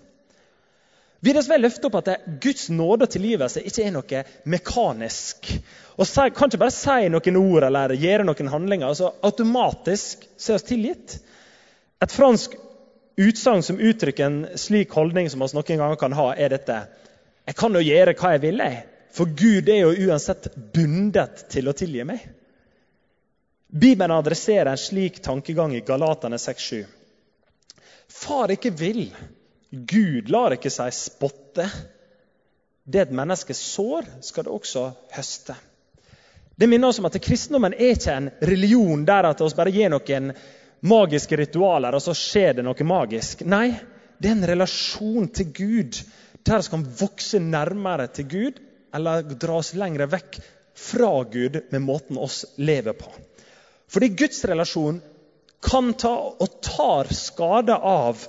Vi 1.21 1.33
vil 1.33 1.63
løfte 1.63 1.89
opp 1.89 1.97
at 1.99 2.27
Guds 2.43 2.69
nåde 2.71 3.07
og 3.07 3.11
tilgivelse 3.11 3.63
ikke 3.67 3.87
er 3.87 3.95
noe 3.95 4.21
mekanisk. 4.45 5.49
Og 5.97 6.07
Kan 6.37 6.51
ikke 6.51 6.61
bare 6.61 6.75
si 6.75 7.09
noen 7.11 7.39
ord 7.41 7.65
eller 7.65 7.97
gjøre 7.97 8.27
noen 8.29 8.53
handlinger. 8.53 8.87
altså 8.87 9.15
Automatisk 9.23 10.29
så 10.37 10.53
er 10.53 10.61
oss 10.61 10.69
tilgitt. 10.69 11.19
Et 12.03 12.13
fransk 12.13 12.55
utsagn 13.17 13.63
som 13.63 13.81
uttrykker 13.81 14.27
en 14.27 14.59
slik 14.61 14.93
holdning 14.93 15.31
som 15.33 15.41
vi 15.41 15.49
noen 15.57 15.81
ganger 15.81 15.97
kan 15.97 16.13
ha, 16.13 16.35
er 16.37 16.53
dette. 16.53 16.83
Jeg 17.47 17.57
kan 17.57 17.75
jo 17.75 17.81
gjøre 17.81 18.15
hva 18.15 18.33
jeg 18.35 18.43
vil, 18.45 18.61
jeg. 18.61 18.85
For 19.17 19.33
Gud 19.33 19.69
er 19.73 19.81
jo 19.81 20.11
uansett 20.11 20.51
bundet 20.75 21.47
til 21.49 21.71
å 21.71 21.75
tilgi 21.77 22.05
meg. 22.05 22.27
Bibelen 23.81 24.17
adresserer 24.17 24.71
en 24.71 24.79
slik 24.79 25.23
tankegang 25.23 25.75
i 25.77 25.81
Galatane 25.81 26.37
6,7. 26.37 26.85
Far 28.09 28.51
ikke 28.51 28.71
vil, 28.71 29.11
Gud 29.71 30.31
lar 30.33 30.55
ikke 30.57 30.71
seg 30.73 30.95
spotte. 30.97 31.67
Det 32.85 33.03
et 33.03 33.13
menneske 33.13 33.55
sår, 33.55 34.09
skal 34.25 34.47
det 34.47 34.55
også 34.55 34.87
høste. 35.17 35.57
Det 36.57 36.69
minner 36.71 36.89
oss 36.89 37.03
om 37.03 37.11
at 37.11 37.21
kristendommen 37.21 37.77
er 37.77 37.93
ikke 37.93 38.17
en 38.17 38.31
religion 38.41 39.05
der 39.05 39.29
at 39.29 39.45
vi 39.45 39.51
bare 39.59 39.75
gir 39.75 39.93
noen 39.93 40.33
magiske 40.87 41.37
ritualer, 41.37 41.99
og 41.99 42.05
så 42.05 42.17
skjer 42.17 42.57
det 42.57 42.65
noe 42.65 42.89
magisk. 42.89 43.45
Nei, 43.45 43.75
det 44.17 44.31
er 44.31 44.39
en 44.39 44.51
relasjon 44.55 45.29
til 45.37 45.53
Gud, 45.53 46.01
der 46.49 46.65
vi 46.65 46.73
kan 46.73 46.89
vokse 47.05 47.45
nærmere 47.45 48.09
til 48.09 48.31
Gud 48.33 48.67
eller 48.97 49.37
dras 49.37 49.75
lenger 49.77 50.09
vekk 50.09 50.41
fra 50.77 51.13
Gud 51.29 51.61
med 51.73 51.83
måten 51.85 52.17
oss 52.17 52.47
lever 52.57 52.97
på. 52.97 53.13
Fordi 53.89 54.09
Guds 54.19 54.45
relasjon 54.45 55.01
kan 55.67 55.93
ta 55.99 56.15
og 56.39 56.61
tar 56.63 57.11
skade 57.15 57.77
av 57.77 58.27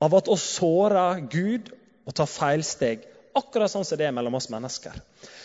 av 0.00 0.14
at 0.16 0.28
oss 0.32 0.44
sårer 0.56 1.20
Gud 1.30 1.68
og 2.08 2.14
tar 2.16 2.28
feilsteg. 2.30 3.02
Akkurat 3.36 3.70
sånn 3.70 3.84
som 3.86 3.98
det 4.00 4.08
er 4.08 4.14
mellom 4.16 4.34
oss 4.34 4.48
mennesker. 4.50 4.96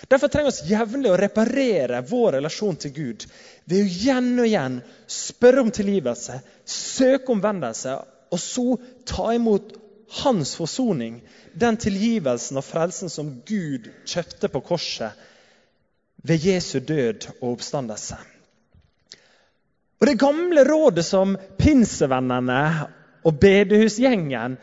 Derfor 0.10 0.32
trenger 0.32 0.56
vi 0.56 0.72
jevnlig 0.72 1.12
å 1.12 1.20
reparere 1.20 2.00
vår 2.08 2.38
relasjon 2.40 2.80
til 2.82 2.94
Gud 2.96 3.26
ved 3.70 3.82
å 3.84 3.90
igjen 3.90 4.32
og 4.40 4.48
igjen 4.48 4.78
spørre 5.12 5.66
om 5.66 5.72
tilgivelse, 5.76 6.40
søke 6.66 7.36
omvendelse, 7.36 7.98
og 8.32 8.42
så 8.42 8.66
ta 9.06 9.28
imot 9.36 9.76
hans 10.24 10.56
forsoning, 10.58 11.20
den 11.54 11.78
tilgivelsen 11.82 12.58
og 12.58 12.66
frelsen 12.66 13.12
som 13.12 13.36
Gud 13.46 13.92
kjøpte 14.08 14.50
på 14.54 14.64
korset 14.66 15.26
ved 16.26 16.48
Jesu 16.48 16.80
død 16.80 17.30
og 17.42 17.52
oppstandelse. 17.56 18.18
Og 20.06 20.12
Det 20.12 20.22
gamle 20.22 20.62
rådet 20.68 21.02
som 21.02 21.32
pinsevennene 21.58 22.58
og 23.26 23.40
bedehusgjengen 23.42 24.54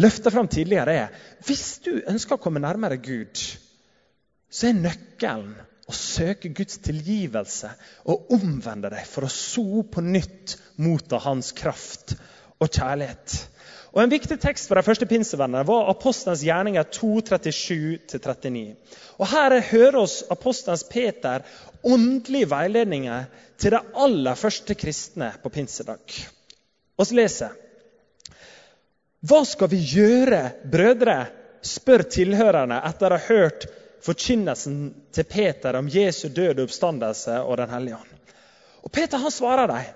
løfta 0.00 0.30
fram 0.32 0.48
tidligere, 0.48 0.94
er 0.96 1.42
hvis 1.44 1.82
du 1.84 1.90
ønsker 1.98 2.38
å 2.38 2.40
komme 2.40 2.62
nærmere 2.64 2.96
Gud, 3.04 3.36
så 4.48 4.70
er 4.70 4.78
nøkkelen 4.78 5.50
å 5.84 5.92
søke 5.92 6.48
Guds 6.56 6.80
tilgivelse 6.86 7.74
og 8.08 8.32
omvende 8.38 8.88
deg 8.94 9.04
for 9.10 9.28
å 9.28 9.34
so 9.34 9.84
på 9.84 10.00
nytt 10.00 10.56
motta 10.80 11.20
hans 11.26 11.52
kraft 11.60 12.16
og 12.56 12.72
kjærlighet. 12.72 13.36
Og 13.96 14.02
En 14.02 14.12
viktig 14.12 14.36
tekst 14.36 14.68
for 14.68 14.76
de 14.76 14.84
første 14.84 15.06
pinsevennene 15.08 15.64
var 15.64 15.86
Apostelens 15.88 16.42
gjerninger 16.44 16.84
2.37-39. 16.92 18.74
Og 19.16 19.30
Her 19.30 19.54
hører 19.70 19.96
oss 20.02 20.18
apostelens 20.28 20.84
Peter 20.84 21.46
åndelige 21.80 22.50
veiledninger 22.50 23.24
til 23.56 23.72
de 23.72 23.80
aller 24.04 24.36
første 24.36 24.76
kristne 24.76 25.30
på 25.40 25.48
pinsedag. 25.54 26.18
Og 27.00 27.08
så 27.08 27.16
leser 27.16 27.56
Hva 29.24 29.40
skal 29.48 29.72
vi 29.72 29.80
gjøre, 29.96 30.42
brødre? 30.68 31.18
spør 31.66 32.04
tilhørerne 32.12 32.76
etter 32.86 33.10
å 33.10 33.16
ha 33.16 33.32
hørt 33.32 33.64
forkynnelsen 34.04 34.76
til 35.16 35.24
Peter 35.26 35.80
om 35.80 35.88
Jesu 35.90 36.28
døde 36.28 36.62
oppstandelse 36.62 37.40
og 37.40 37.56
Den 37.58 37.72
hellige 37.72 37.96
ånd. 37.96 38.34
Og 38.84 38.92
Peter 38.92 39.18
han 39.24 39.32
svarer 39.34 39.72
dem, 39.72 39.88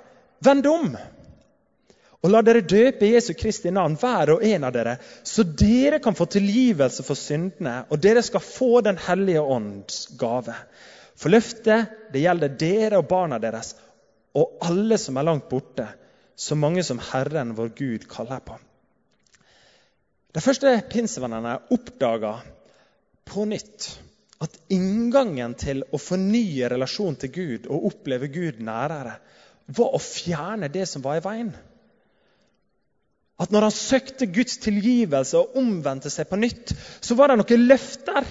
vend 0.42 0.66
om 0.66 0.96
og 2.20 2.32
la 2.34 2.42
dere 2.44 2.60
døpe 2.60 3.08
Jesu 3.08 3.32
Kristi 3.38 3.70
navn, 3.72 3.96
hver 3.96 4.34
og 4.34 4.42
en 4.44 4.66
av 4.68 4.74
dere, 4.74 4.98
så 5.24 5.44
dere 5.44 6.02
kan 6.04 6.16
få 6.16 6.26
tilgivelse 6.28 7.04
for 7.06 7.16
syndene, 7.16 7.86
og 7.88 8.02
dere 8.02 8.22
skal 8.22 8.44
få 8.44 8.82
Den 8.84 9.00
hellige 9.00 9.40
ånds 9.40 10.02
gave. 10.20 10.56
For 11.16 11.32
løftet 11.32 12.12
det 12.12 12.24
gjelder 12.24 12.56
dere 12.60 13.00
og 13.00 13.08
barna 13.08 13.40
deres 13.40 13.74
og 14.36 14.60
alle 14.62 14.98
som 15.00 15.16
er 15.18 15.26
langt 15.26 15.48
borte, 15.50 15.88
så 16.36 16.56
mange 16.56 16.84
som 16.86 17.00
Herren 17.10 17.54
vår 17.56 17.72
Gud 17.76 18.06
kaller 18.08 18.40
på. 18.44 18.58
De 20.30 20.42
første 20.44 20.76
pinsevennene 20.92 21.56
oppdaga 21.74 22.36
på 23.26 23.46
nytt 23.50 23.88
at 24.40 24.54
inngangen 24.72 25.56
til 25.58 25.82
å 25.90 25.98
fornye 26.00 26.68
relasjonen 26.70 27.18
til 27.20 27.32
Gud 27.34 27.66
og 27.66 27.90
oppleve 27.90 28.30
Gud 28.32 28.62
nærere, 28.64 29.18
var 29.66 29.96
å 29.96 30.00
fjerne 30.02 30.70
det 30.72 30.86
som 30.88 31.02
var 31.04 31.18
i 31.18 31.24
veien. 31.24 31.50
At 33.40 33.52
når 33.54 33.68
han 33.68 33.74
søkte 33.74 34.28
Guds 34.28 34.58
tilgivelse 34.60 35.38
og 35.40 35.56
omvendte 35.56 36.12
seg 36.12 36.28
på 36.28 36.38
nytt, 36.40 36.74
så 37.00 37.16
var 37.16 37.32
det 37.32 37.40
noen 37.40 37.66
løfter 37.70 38.26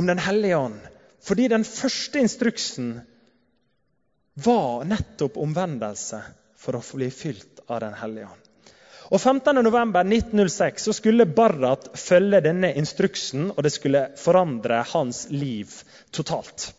om 0.00 0.08
Den 0.08 0.20
hellige 0.20 0.58
ånd. 0.58 0.80
Fordi 1.24 1.48
den 1.52 1.64
første 1.68 2.20
instruksen 2.20 2.92
var 4.40 4.84
nettopp 4.88 5.36
omvendelse 5.40 6.20
for 6.60 6.76
å 6.76 6.84
bli 6.92 7.10
fylt 7.12 7.64
av 7.68 7.82
Den 7.84 7.96
hellige 8.00 8.28
ånd. 8.28 8.46
Og 9.10 9.18
15.11.1906 9.18 10.84
så 10.86 10.92
skulle 10.94 11.26
Barrat 11.26 11.88
følge 11.98 12.44
denne 12.44 12.70
instruksen, 12.78 13.48
og 13.50 13.64
det 13.66 13.72
skulle 13.74 14.04
forandre 14.20 14.84
hans 14.92 15.24
liv 15.34 15.72
totalt. 16.14 16.70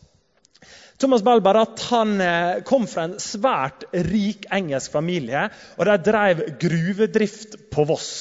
Thomas 1.02 1.22
Balbarat 1.22 1.80
han 1.90 2.20
eh, 2.20 2.60
kom 2.62 2.84
fra 2.86 3.08
en 3.08 3.16
svært 3.18 3.88
rik 4.06 4.44
engelsk 4.54 4.92
familie. 4.94 5.48
og 5.74 5.88
De 5.88 5.96
drev 5.98 6.42
gruvedrift 6.62 7.56
på 7.74 7.84
Voss. 7.88 8.12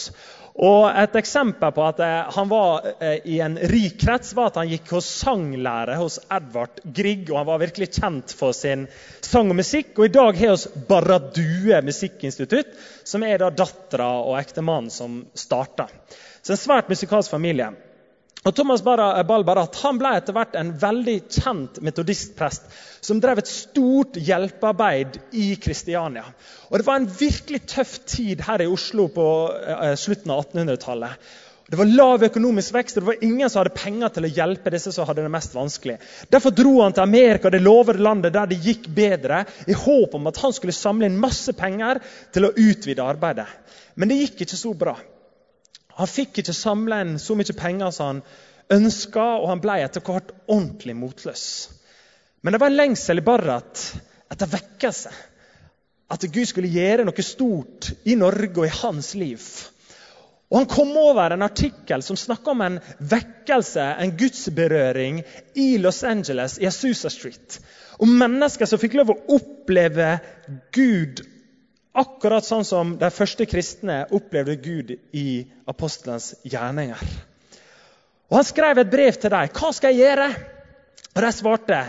Og 0.58 0.88
Et 0.90 1.18
eksempel 1.22 1.76
på 1.76 1.84
at 1.86 2.02
eh, 2.02 2.32
han 2.34 2.50
var 2.50 2.88
eh, 2.96 3.20
i 3.30 3.38
en 3.46 3.60
rik 3.70 4.00
krets, 4.02 4.34
var 4.34 4.50
at 4.50 4.58
han 4.64 4.72
gikk 4.72 4.96
hos 4.96 5.12
sanglære 5.20 6.00
hos 6.00 6.18
Edvard 6.26 6.82
Grieg. 6.98 7.30
og 7.30 7.44
Han 7.44 7.50
var 7.52 7.62
virkelig 7.68 7.92
kjent 8.00 8.34
for 8.34 8.58
sin 8.58 8.88
sang 9.22 9.54
og 9.54 9.62
musikk. 9.62 9.94
og 10.00 10.10
I 10.10 10.16
dag 10.18 10.42
har 10.42 10.58
vi 10.58 10.84
Barradue 10.90 11.84
musikkinstitutt, 11.86 12.74
som 13.06 13.30
er 13.30 13.46
da 13.46 13.54
dattera 13.54 14.10
og 14.26 14.40
ektemannen 14.42 14.90
som 14.90 15.22
starta. 15.38 15.86
Så 16.42 16.58
en 16.58 16.66
svært 16.66 16.90
musikalsk 16.90 17.30
familie. 17.30 17.70
Og 18.42 18.56
Thomas 18.58 18.82
Balbarat 18.82 19.76
han 19.84 20.00
ble 20.02 20.16
etter 20.18 20.34
hvert 20.34 20.56
en 20.58 20.72
veldig 20.82 21.18
kjent 21.30 21.78
metodistprest 21.86 22.72
som 23.06 23.20
drev 23.22 23.42
et 23.42 23.52
stort 23.52 24.18
hjelpearbeid 24.18 25.20
i 25.38 25.52
Kristiania. 25.62 26.26
Og 26.72 26.80
Det 26.80 26.88
var 26.88 26.98
en 26.98 27.12
virkelig 27.20 27.62
tøff 27.70 28.00
tid 28.10 28.42
her 28.48 28.64
i 28.64 28.70
Oslo 28.70 29.06
på 29.14 29.28
eh, 29.62 29.94
slutten 29.94 30.34
av 30.34 30.42
1800-tallet. 30.48 31.30
Det 31.72 31.78
var 31.80 31.88
lav 31.88 32.26
økonomisk 32.26 32.74
vekst, 32.76 32.98
og 32.98 33.04
det 33.04 33.10
var 33.12 33.22
ingen 33.24 33.50
som 33.50 33.62
hadde 33.62 33.78
penger 33.78 34.10
til 34.12 34.26
å 34.28 34.34
hjelpe 34.42 34.74
disse 34.74 34.92
som 34.92 35.06
hadde 35.08 35.24
det 35.24 35.32
mest 35.32 35.54
vanskelig. 35.56 36.00
Derfor 36.34 36.52
dro 36.52 36.74
han 36.82 36.98
til 36.98 37.06
Amerika, 37.06 37.54
det 37.54 37.62
lovede 37.62 38.02
landet 38.04 38.34
der 38.36 38.50
det 38.50 38.58
gikk 38.66 38.90
bedre, 38.92 39.46
i 39.70 39.78
håp 39.78 40.18
om 40.18 40.28
at 40.28 40.42
han 40.42 40.58
skulle 40.58 40.76
samle 40.76 41.08
inn 41.08 41.22
masse 41.22 41.54
penger 41.56 42.02
til 42.34 42.50
å 42.50 42.52
utvide 42.58 43.06
arbeidet. 43.06 43.48
Men 43.96 44.12
det 44.12 44.20
gikk 44.20 44.44
ikke 44.44 44.60
så 44.60 44.74
bra. 44.76 44.98
Han 46.02 46.10
fikk 46.10 46.40
ikke 46.42 46.56
samla 46.58 47.04
inn 47.04 47.18
så 47.22 47.36
mye 47.38 47.54
penger 47.54 47.92
som 47.94 48.08
han 48.08 48.22
ønska, 48.74 49.26
og 49.42 49.52
han 49.52 49.60
ble 49.62 49.76
etter 49.84 50.02
hvert 50.06 50.32
ordentlig 50.48 50.96
motløs. 50.98 51.44
Men 52.42 52.56
det 52.56 52.62
var 52.62 52.72
en 52.72 52.80
lengsel 52.80 53.22
i 53.22 53.26
Barrat 53.26 53.84
etter 54.32 54.50
vekkelse. 54.50 55.12
At 56.12 56.26
Gud 56.26 56.48
skulle 56.50 56.72
gjøre 56.74 57.06
noe 57.06 57.24
stort 57.24 57.92
i 58.10 58.18
Norge 58.18 58.64
og 58.64 58.66
i 58.66 58.74
hans 58.82 59.14
liv. 59.20 59.46
Og 60.52 60.58
Han 60.58 60.68
kom 60.68 60.90
over 61.00 61.32
en 61.32 61.46
artikkel 61.46 62.02
som 62.04 62.18
snakka 62.20 62.52
om 62.52 62.64
en 62.66 62.80
vekkelse, 63.00 63.86
en 64.04 64.16
gudsberøring, 64.20 65.22
i 65.56 65.78
Los 65.80 66.02
Angeles, 66.04 66.58
i 66.60 66.68
Asusa 66.68 67.10
Street. 67.14 67.62
Om 68.02 68.18
mennesker 68.20 68.68
som 68.68 68.82
fikk 68.82 68.98
lov 69.00 69.14
å 69.14 69.20
oppleve 69.38 70.18
Gud 70.76 71.22
Akkurat 71.92 72.46
sånn 72.48 72.64
som 72.64 72.94
de 73.00 73.10
første 73.12 73.46
kristne 73.52 74.06
opplevde 74.16 74.56
Gud 74.64 74.94
i 75.18 75.44
apostelens 75.68 76.34
gjerninger. 76.48 77.02
Og 78.32 78.38
Han 78.38 78.48
skrev 78.48 78.80
et 78.80 78.92
brev 78.92 79.18
til 79.20 79.34
dem. 79.34 79.52
Hva 79.52 79.72
skal 79.76 79.92
jeg 79.92 80.06
gjøre? 80.06 80.30
Og 81.12 81.22
De 81.26 81.32
svarte 81.36 81.80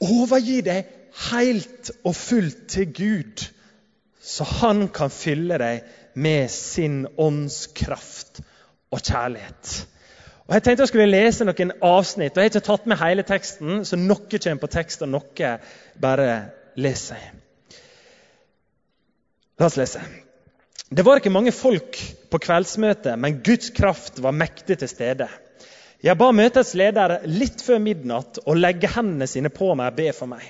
overgi 0.00 0.60
deg 0.64 0.88
helt 1.30 1.90
og 2.04 2.14
fullt 2.16 2.62
til 2.72 2.92
Gud, 2.96 3.44
så 4.20 4.44
han 4.44 4.86
kan 4.88 5.12
fylle 5.12 5.58
deg 5.60 5.82
med 6.14 6.48
sin 6.48 7.02
åndskraft 7.18 8.40
og 8.90 9.02
kjærlighet. 9.02 9.74
Og 10.48 10.54
Jeg 10.54 10.62
tenkte 10.62 10.82
jeg 10.82 10.88
skulle 10.88 11.12
lese 11.12 11.44
noen 11.44 11.72
avsnitt. 11.82 12.32
og 12.32 12.42
Jeg 12.42 12.50
har 12.50 12.54
ikke 12.54 12.66
tatt 12.66 12.86
med 12.86 12.98
hele 12.98 13.22
teksten, 13.22 13.84
så 13.84 13.96
noe 13.96 14.38
kommer 14.38 14.64
på 14.64 14.72
tekst, 14.72 15.02
og 15.02 15.12
noe 15.12 15.52
bare 16.00 16.32
leser 16.76 17.20
jeg. 17.20 17.36
La 19.60 19.66
oss 19.66 19.76
lese. 19.76 20.00
Det 20.88 21.04
var 21.04 21.20
ikke 21.20 21.30
mange 21.30 21.52
folk 21.52 21.98
på 22.32 22.38
kveldsmøtet, 22.40 23.12
men 23.20 23.42
Guds 23.44 23.68
kraft 23.76 24.16
var 24.24 24.32
mektig 24.32 24.78
til 24.80 24.88
stede. 24.88 25.26
Jeg 26.00 26.16
ba 26.16 26.30
møtets 26.32 26.72
leder 26.80 27.18
litt 27.28 27.60
før 27.60 27.76
midnatt 27.84 28.40
å 28.48 28.54
legge 28.56 28.88
hendene 28.88 29.28
sine 29.28 29.50
på 29.52 29.68
meg 29.76 29.90
og 29.92 29.98
be 29.98 30.06
for 30.16 30.30
meg. 30.30 30.46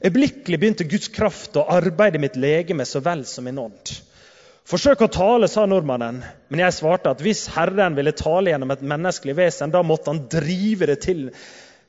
Øyeblikkelig 0.00 0.60
begynte 0.62 0.86
Guds 0.88 1.10
kraft 1.12 1.58
å 1.60 1.66
arbeide 1.76 2.22
mitt 2.22 2.38
legeme 2.40 2.86
så 2.88 3.02
vel 3.04 3.26
som 3.28 3.44
min 3.44 3.60
ånd. 3.60 3.92
Forsøk 4.64 5.04
å 5.04 5.10
tale, 5.12 5.50
sa 5.52 5.66
nordmannen, 5.68 6.22
men 6.48 6.64
jeg 6.64 6.78
svarte 6.78 7.12
at 7.12 7.20
hvis 7.20 7.44
Herren 7.52 7.98
ville 7.98 8.16
tale 8.16 8.54
gjennom 8.54 8.72
et 8.72 8.86
menneskelig 8.94 9.36
vesen, 9.42 9.74
da 9.76 9.84
måtte 9.84 10.08
han 10.08 10.22
drive, 10.32 10.88
det 10.88 11.02
til, 11.04 11.26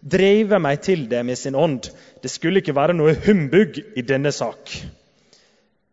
drive 0.03 0.59
meg 0.59 0.83
til 0.83 1.07
det 1.07 1.23
med 1.23 1.39
sin 1.39 1.55
ånd. 1.55 1.87
Det 2.19 2.35
skulle 2.35 2.59
ikke 2.59 2.75
være 2.75 2.99
noe 2.99 3.15
humbug 3.29 3.79
i 3.95 4.03
denne 4.03 4.35
sak. 4.35 4.75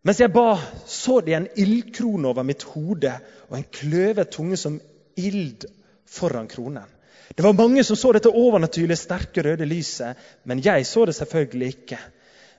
Mens 0.03 0.19
jeg 0.19 0.33
ba, 0.35 0.57
så 0.87 1.21
de 1.23 1.37
en 1.37 1.47
ildkrone 1.63 2.27
over 2.33 2.47
mitt 2.47 2.65
hode 2.73 3.13
og 3.49 3.55
en 3.59 3.69
kløvet 3.71 4.33
tunge 4.35 4.59
som 4.59 4.81
ild 5.21 5.69
foran 6.11 6.49
kronen. 6.51 6.89
Det 7.37 7.45
var 7.45 7.55
mange 7.57 7.85
som 7.85 7.97
så 7.97 8.11
dette 8.13 8.33
overnaturlig 8.33 8.99
sterke 8.99 9.45
røde 9.47 9.69
lyset, 9.69 10.19
men 10.45 10.61
jeg 10.65 10.85
så 10.87 11.07
det 11.07 11.15
selvfølgelig 11.17 11.69
ikke. 11.69 11.99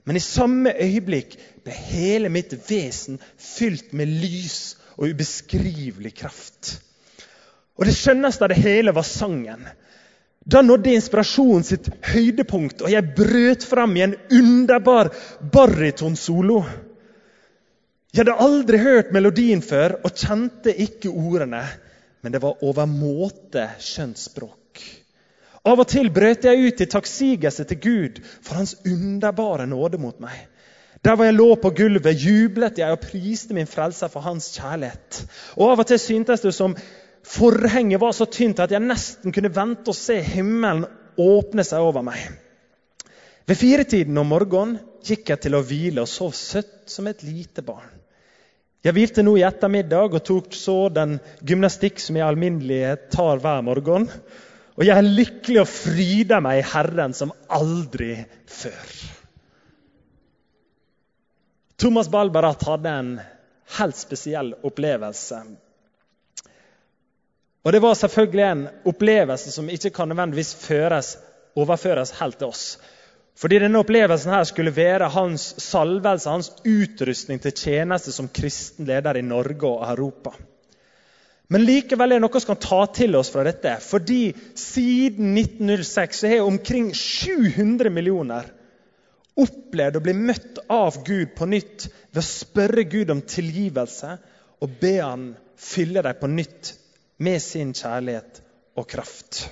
Men 0.07 0.17
i 0.17 0.23
samme 0.23 0.71
øyeblikk 0.71 1.35
ble 1.63 1.75
hele 1.91 2.31
mitt 2.33 2.55
vesen 2.69 3.19
fylt 3.37 3.93
med 3.93 4.09
lys 4.23 4.77
og 4.97 5.11
ubeskrivelig 5.11 6.13
kraft. 6.15 6.77
Og 7.77 7.85
det 7.87 7.95
skjønneste 7.97 8.45
av 8.45 8.53
det 8.53 8.63
hele 8.63 8.93
var 8.95 9.07
sangen. 9.07 9.67
Da 10.43 10.61
nådde 10.61 10.95
inspirasjonen 10.95 11.63
sitt 11.63 11.87
høydepunkt, 12.03 12.83
og 12.83 12.91
jeg 12.91 13.13
brøt 13.15 13.63
fram 13.67 13.95
i 13.95 14.03
en 14.05 14.17
underbar 14.31 15.13
barytonsolo. 15.53 16.63
Jeg 18.13 18.27
hadde 18.27 18.45
aldri 18.45 18.77
hørt 18.77 19.07
melodien 19.09 19.63
før 19.65 19.95
og 20.05 20.11
kjente 20.13 20.69
ikke 20.83 21.09
ordene, 21.09 21.63
men 22.21 22.33
det 22.35 22.43
var 22.43 22.59
overmåte 22.61 23.63
skjønt 23.81 24.19
språk. 24.21 24.81
Av 25.65 25.79
og 25.81 25.87
til 25.89 26.11
brøt 26.13 26.45
jeg 26.45 26.61
ut 26.61 26.83
i 26.83 26.87
takksigelse 26.93 27.65
til 27.71 27.79
Gud 27.81 28.19
for 28.35 28.59
Hans 28.59 28.75
underbare 28.85 29.65
nåde 29.65 29.97
mot 29.97 30.19
meg. 30.21 30.35
Der 31.01 31.17
hvor 31.17 31.25
jeg 31.25 31.35
lå 31.39 31.47
på 31.57 31.71
gulvet, 31.73 32.21
jublet 32.21 32.77
jeg 32.83 32.93
og 32.93 33.01
priste 33.01 33.57
min 33.57 33.67
frelser 33.67 34.13
for 34.13 34.21
hans 34.23 34.51
kjærlighet. 34.59 35.23
Og 35.57 35.73
Av 35.73 35.81
og 35.81 35.89
til 35.89 35.99
syntes 35.99 36.45
det 36.45 36.53
som 36.53 36.77
forhenget 37.25 37.99
var 37.99 38.13
så 38.13 38.29
tynt 38.29 38.61
at 38.61 38.71
jeg 38.71 38.85
nesten 38.85 39.33
kunne 39.33 39.51
vente 39.57 39.89
og 39.89 39.97
se 39.97 40.19
himmelen 40.21 40.85
åpne 41.17 41.65
seg 41.65 41.81
over 41.81 42.05
meg. 42.05 42.21
Ved 43.49 43.57
firetiden 43.59 44.21
om 44.21 44.31
morgenen 44.31 44.77
gikk 45.03 45.33
jeg 45.33 45.43
til 45.43 45.57
å 45.57 45.65
hvile 45.65 46.05
og 46.05 46.13
sov 46.13 46.31
søtt 46.37 46.93
som 46.93 47.09
et 47.09 47.25
lite 47.25 47.65
barn. 47.65 48.02
Jeg 48.83 48.97
hvilte 48.97 49.23
nå 49.23 49.37
i 49.39 49.45
ettermiddag 49.47 50.17
og 50.17 50.23
tok 50.27 50.55
så 50.59 50.89
den 50.91 51.15
gymnastikk 51.39 52.01
som 52.03 52.17
jeg 52.19 52.27
alminnelighet 52.27 53.05
tar 53.13 53.39
hver 53.39 53.61
morgen. 53.63 54.09
Og 54.75 54.83
jeg 54.83 54.97
er 54.97 55.07
lykkelig 55.07 55.61
og 55.61 55.69
fryder 55.71 56.41
meg 56.43 56.59
i 56.59 56.65
Herren 56.67 57.15
som 57.15 57.31
aldri 57.47 58.17
før. 58.49 58.95
Thomas 61.79 62.09
Balbarat 62.11 62.63
hadde 62.67 62.91
en 62.91 63.13
helt 63.77 63.97
spesiell 63.97 64.53
opplevelse. 64.67 65.39
Og 67.63 67.71
Det 67.71 67.81
var 67.81 67.95
selvfølgelig 67.95 68.45
en 68.49 68.65
opplevelse 68.91 69.51
som 69.51 69.69
ikke 69.71 69.93
kan 69.95 70.11
nødvendigvis 70.11 70.55
føres, 70.59 71.17
overføres 71.55 72.11
helt 72.19 72.37
til 72.37 72.51
oss. 72.51 72.65
Fordi 73.39 73.59
denne 73.63 73.81
opplevelsen 73.81 74.33
her 74.33 74.45
skulle 74.45 74.75
være 74.75 75.09
hans 75.13 75.45
salvelse, 75.63 76.29
hans 76.29 76.51
utrustning 76.69 77.41
til 77.41 77.55
tjeneste 77.57 78.13
som 78.13 78.29
kristen 78.29 78.85
leder 78.87 79.17
i 79.17 79.25
Norge 79.25 79.69
og 79.69 79.85
Europa. 79.89 80.35
Men 81.51 81.65
likevel 81.67 82.13
er 82.13 82.21
det 82.21 82.23
noe 82.23 82.41
som 82.41 82.53
kan 82.53 82.61
ta 82.63 82.81
til 82.95 83.17
oss 83.19 83.31
fra 83.33 83.43
dette. 83.45 83.75
Fordi 83.83 84.33
siden 84.57 85.33
1906 85.37 86.21
så 86.23 86.31
har 86.31 86.45
omkring 86.47 86.91
700 86.95 87.91
millioner 87.93 88.47
opplevd 89.43 89.97
å 89.97 90.03
bli 90.05 90.13
møtt 90.17 90.61
av 90.71 91.01
Gud 91.05 91.33
på 91.37 91.49
nytt 91.49 91.87
ved 92.13 92.21
å 92.21 92.25
spørre 92.25 92.85
Gud 92.89 93.11
om 93.13 93.23
tilgivelse 93.25 94.15
og 94.63 94.77
be 94.81 94.95
Han 95.01 95.31
fylle 95.59 96.03
dem 96.05 96.19
på 96.21 96.29
nytt 96.29 96.73
med 97.23 97.41
sin 97.41 97.73
kjærlighet 97.77 98.41
og 98.77 98.87
kraft. 98.89 99.43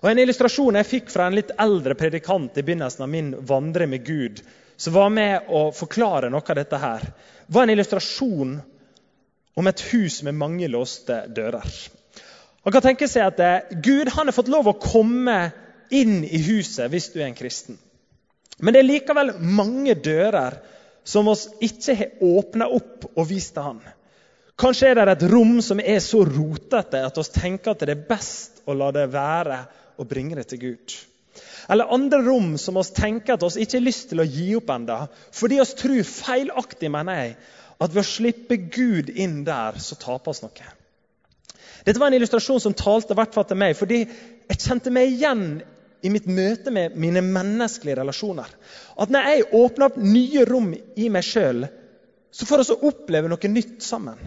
Og 0.00 0.08
En 0.10 0.18
illustrasjon 0.22 0.78
jeg 0.80 0.88
fikk 0.88 1.10
fra 1.12 1.26
en 1.28 1.36
litt 1.36 1.52
eldre 1.60 1.94
predikant 1.98 2.56
i 2.56 2.64
begynnelsen 2.64 3.04
av 3.04 3.10
min 3.12 3.34
vandring 3.46 3.90
med 3.92 4.04
Gud, 4.06 4.40
som 4.80 4.96
var 4.96 5.10
med 5.12 5.50
å 5.52 5.66
forklare 5.76 6.30
noe 6.32 6.40
av 6.40 6.56
dette, 6.56 6.78
her, 6.80 7.04
var 7.46 7.66
en 7.66 7.74
illustrasjon 7.74 8.54
om 9.60 9.68
et 9.68 9.82
hus 9.90 10.22
med 10.24 10.38
mange 10.40 10.68
låste 10.72 11.26
dører. 11.28 11.68
Man 12.64 12.72
kan 12.72 12.84
tenke 12.84 13.08
seg 13.08 13.26
at 13.26 13.40
eh, 13.44 13.76
Gud 13.84 14.08
har 14.14 14.32
fått 14.32 14.48
lov 14.52 14.68
å 14.70 14.78
komme 14.80 15.38
inn 15.92 16.22
i 16.24 16.40
huset 16.48 16.88
hvis 16.92 17.10
du 17.12 17.20
er 17.20 17.28
en 17.28 17.36
kristen. 17.36 17.78
Men 18.60 18.72
det 18.72 18.82
er 18.82 18.88
likevel 18.88 19.34
mange 19.40 19.96
dører 19.96 20.60
som 21.04 21.28
oss 21.32 21.46
ikke 21.64 21.96
har 21.96 22.24
åpna 22.24 22.68
opp 22.72 23.08
og 23.14 23.28
vist 23.28 23.54
til 23.56 23.64
Han. 23.64 23.80
Kanskje 24.60 24.90
er 24.90 24.98
det 25.00 25.14
et 25.14 25.28
rom 25.32 25.60
som 25.64 25.80
er 25.80 26.02
så 26.04 26.20
rotete 26.28 27.00
at 27.04 27.16
vi 27.16 27.24
tenker 27.32 27.72
at 27.72 27.84
det 27.84 27.96
er 27.96 28.08
best 28.08 28.60
å 28.68 28.76
la 28.76 28.90
det 28.92 29.06
være 29.12 29.62
og 30.00 30.08
bringe 30.08 30.38
det 30.38 30.48
til 30.50 30.62
Gud. 30.64 30.96
Eller 31.70 31.92
andre 31.94 32.18
rom 32.24 32.56
som 32.58 32.78
vi 32.80 32.84
tenker 32.96 33.36
at 33.36 33.44
vi 33.44 33.64
ikke 33.64 33.78
har 33.78 33.86
lyst 33.86 34.08
til 34.10 34.22
å 34.22 34.26
gi 34.26 34.48
opp 34.58 34.72
enda, 34.74 35.00
fordi 35.36 35.60
vi 35.60 35.68
tror 35.82 36.02
feilaktig, 36.08 36.90
mener 36.90 37.20
jeg, 37.20 37.34
at 37.80 37.94
ved 37.94 38.02
å 38.02 38.08
slippe 38.08 38.58
Gud 38.72 39.12
inn 39.12 39.42
der, 39.46 39.78
så 39.80 39.96
taper 40.00 40.36
vi 40.36 40.46
noe. 40.48 40.72
Dette 41.84 42.00
var 42.00 42.10
en 42.10 42.18
illustrasjon 42.18 42.60
som 42.60 42.76
talte 42.76 43.16
hvert 43.16 43.36
fall 43.36 43.46
til 43.48 43.60
meg, 43.60 43.76
fordi 43.78 44.02
jeg 44.02 44.60
kjente 44.60 44.92
meg 44.92 45.14
igjen 45.14 45.44
i 46.04 46.10
mitt 46.12 46.26
møte 46.28 46.72
med 46.72 46.96
mine 47.00 47.22
menneskelige 47.24 48.00
relasjoner. 48.00 48.50
At 49.00 49.12
når 49.12 49.30
jeg 49.30 49.48
åpner 49.56 49.86
opp 49.88 50.00
nye 50.00 50.44
rom 50.48 50.72
i 50.74 51.08
meg 51.12 51.24
sjøl, 51.24 51.64
så 52.30 52.46
får 52.46 52.64
vi 52.64 52.78
oppleve 52.90 53.30
noe 53.30 53.52
nytt 53.52 53.80
sammen. 53.84 54.20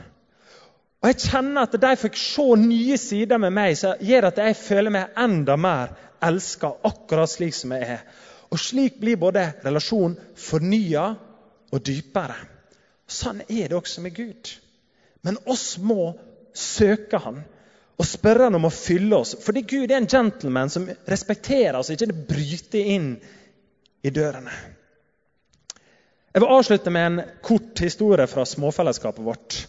Og 1.03 1.09
Jeg 1.11 1.19
kjenner 1.19 1.65
at 1.65 1.73
de 1.83 1.95
fikk 1.99 2.15
se 2.15 2.45
nye 2.61 2.97
sider 2.97 3.41
med 3.43 3.51
meg 3.51 3.75
som 3.75 3.99
gjør 3.99 4.29
at 4.29 4.37
jeg 4.39 4.55
føler 4.55 4.93
meg 4.95 5.17
enda 5.19 5.57
mer 5.59 5.91
elska 6.23 6.69
akkurat 6.87 7.27
slik 7.27 7.57
som 7.57 7.73
jeg 7.75 7.97
er. 7.97 8.05
Og 8.55 8.61
slik 8.61 9.01
blir 9.01 9.19
både 9.19 9.49
relasjonen 9.65 10.15
fornya 10.39 11.09
og 11.73 11.83
dypere. 11.83 12.37
Sånn 13.03 13.41
er 13.49 13.67
det 13.67 13.75
også 13.75 14.05
med 14.05 14.15
Gud. 14.15 14.53
Men 15.27 15.41
oss 15.43 15.73
må 15.81 16.13
søke 16.55 17.19
Han 17.25 17.43
og 17.99 18.07
spørre 18.07 18.47
Han 18.47 18.61
om 18.61 18.69
å 18.69 18.73
fylle 18.73 19.19
oss. 19.19 19.35
Fordi 19.43 19.65
Gud 19.67 19.91
er 19.91 19.99
en 19.99 20.09
gentleman 20.09 20.71
som 20.71 20.87
respekterer 21.09 21.81
oss, 21.81 21.91
ikke 21.91 22.15
bryter 22.31 22.93
inn 22.95 23.11
i 24.03 24.11
dørene. 24.13 24.55
Jeg 26.33 26.41
vil 26.41 26.55
avslutte 26.55 26.89
med 26.95 27.05
en 27.05 27.33
kort 27.45 27.83
historie 27.83 28.25
fra 28.31 28.47
småfellesskapet 28.47 29.25
vårt. 29.25 29.65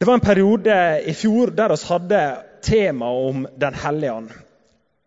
Det 0.00 0.06
var 0.06 0.14
en 0.14 0.20
periode 0.20 1.02
i 1.04 1.12
fjor 1.14 1.50
der 1.52 1.68
vi 1.68 1.76
hadde 1.84 2.20
tema 2.64 3.10
om 3.12 3.42
Den 3.56 3.74
hellige 3.74 4.12
ånd. 4.12 4.30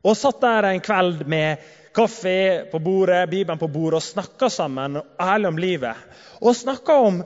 Og 0.06 0.18
satt 0.18 0.38
der 0.44 0.68
en 0.70 0.84
kveld 0.86 1.24
med 1.26 1.64
kaffe 1.98 2.68
på 2.70 2.80
bordet, 2.80 3.24
Bibelen 3.32 3.58
på 3.58 3.72
bordet 3.74 3.98
og 3.98 4.06
snakka 4.06 4.52
sammen 4.54 5.00
ærlig 5.18 5.50
om 5.50 5.58
livet. 5.58 6.04
Og 6.46 6.54
snakka 6.56 7.00
om 7.08 7.24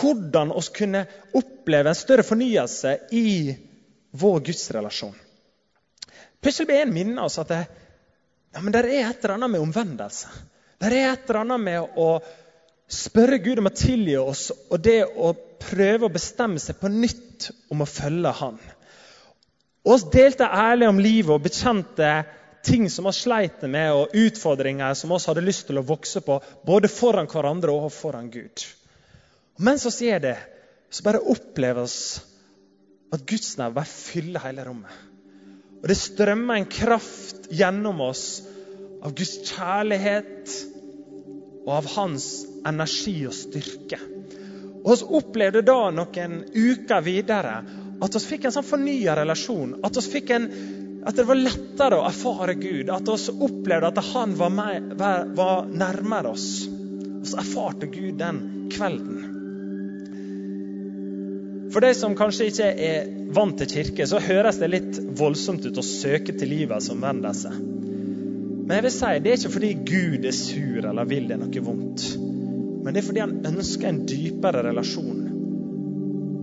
hvordan 0.00 0.54
vi 0.56 0.64
kunne 0.78 1.04
oppleve 1.36 1.92
en 1.92 2.00
større 2.00 2.24
fornyelse 2.24 2.96
i 3.12 3.52
vår 4.16 4.40
gudsrelasjon. 4.48 5.16
Plutselig 6.40 6.70
ble 6.72 6.82
en 6.86 6.94
minne 6.94 7.28
oss 7.28 7.36
at 7.44 7.52
det, 7.52 7.62
ja, 8.56 8.64
er 8.64 8.92
et 8.94 9.20
eller 9.20 9.36
annet 9.36 9.58
med 9.58 9.66
omvendelse. 9.66 10.32
Det 10.80 10.88
er 10.88 11.12
et 11.12 11.28
eller 11.28 11.42
annet 11.44 11.66
med 11.68 12.00
å 12.00 12.14
spørre 12.90 13.38
Gud 13.42 13.60
om 13.62 13.70
å 13.70 13.74
tilgi 13.74 14.16
oss 14.18 14.48
og 14.52 14.82
det 14.82 15.04
å 15.06 15.32
prøve 15.62 16.08
å 16.08 16.12
bestemme 16.12 16.60
seg 16.62 16.78
på 16.80 16.90
nytt 16.92 17.50
om 17.70 17.84
å 17.84 17.88
følge 17.88 18.32
Han. 18.40 18.58
Og 19.86 20.02
Vi 20.02 20.18
delte 20.18 20.44
ærlig 20.44 20.88
om 20.88 21.00
livet 21.00 21.32
og 21.34 21.44
bekjente 21.44 22.10
ting 22.66 22.90
som 22.92 23.06
vi 23.08 23.12
sleit 23.16 23.62
med, 23.62 23.92
og 23.92 24.12
utfordringer 24.12 24.94
som 24.94 25.12
vi 25.12 25.20
hadde 25.24 25.44
lyst 25.44 25.66
til 25.68 25.80
å 25.80 25.86
vokse 25.86 26.20
på, 26.20 26.40
både 26.66 26.90
foran 26.92 27.30
hverandre 27.30 27.72
og 27.72 27.92
foran 27.94 28.28
Gud. 28.30 28.66
Og 29.56 29.64
mens 29.64 29.86
vi 29.88 30.10
gjør 30.10 30.26
det, 30.26 30.36
så 30.90 31.06
bare 31.06 31.22
opplever 31.22 31.86
vi 31.86 32.26
at 33.14 33.24
Guds 33.26 33.56
nærvær 33.58 33.88
fyller 33.88 34.44
hele 34.44 34.66
rommet. 34.66 34.92
Og 35.80 35.88
det 35.88 35.96
strømmer 35.96 36.60
en 36.60 36.68
kraft 36.68 37.48
gjennom 37.50 38.02
oss 38.04 38.42
av 39.00 39.14
Guds 39.16 39.38
kjærlighet 39.48 40.52
og 41.64 41.72
av 41.78 41.88
hans 41.96 42.28
energi 42.66 43.16
og 43.28 43.36
styrke. 43.36 44.00
Og 44.80 44.96
Vi 44.96 45.08
opplevde 45.20 45.62
da 45.66 45.80
noen 45.92 46.36
uker 46.54 47.04
videre 47.04 47.56
at 48.00 48.14
vi 48.16 48.22
fikk 48.24 48.46
en 48.48 48.54
sånn 48.54 48.66
fornya 48.66 49.16
relasjon. 49.18 49.74
At, 49.84 49.98
fikk 50.00 50.30
en, 50.36 50.46
at, 51.04 51.16
det 51.18 51.26
var 51.28 51.40
lettere 51.40 51.98
å 52.00 52.06
erfare 52.08 52.56
Gud. 52.60 52.88
At 52.92 53.08
vi 53.08 53.34
opplevde 53.48 53.90
at 53.92 54.00
han 54.14 54.36
var, 54.38 54.54
med, 54.54 54.94
var 55.36 55.68
nærmere 55.68 56.32
oss. 56.32 56.48
Vi 57.20 57.36
erfarte 57.42 57.90
Gud 57.92 58.16
den 58.20 58.40
kvelden. 58.72 59.26
For 61.70 61.84
de 61.84 61.92
som 61.94 62.16
kanskje 62.18 62.48
ikke 62.50 62.70
er 62.82 63.10
vant 63.36 63.60
til 63.60 63.68
kirke, 63.70 64.06
så 64.08 64.18
høres 64.22 64.58
det 64.58 64.72
litt 64.72 64.96
voldsomt 65.20 65.68
ut 65.68 65.78
å 65.78 65.86
søke 65.86 66.34
til 66.34 66.50
livet 66.50 66.82
som 66.82 67.04
vender 67.04 67.36
seg. 67.36 67.54
Men 68.70 68.78
jeg 68.78 68.86
vil 68.86 68.94
si, 68.94 69.12
det 69.22 69.30
er 69.30 69.38
ikke 69.38 69.54
fordi 69.54 69.70
Gud 69.86 70.26
er 70.26 70.34
sur 70.34 70.88
eller 70.88 71.06
vil 71.10 71.30
det 71.30 71.38
noe 71.38 71.62
vondt. 71.68 72.08
Men 72.80 72.94
det 72.94 73.02
er 73.02 73.06
fordi 73.06 73.22
han 73.24 73.36
ønsker 73.50 73.90
en 73.90 74.04
dypere 74.08 74.64
relasjon. 74.70 75.26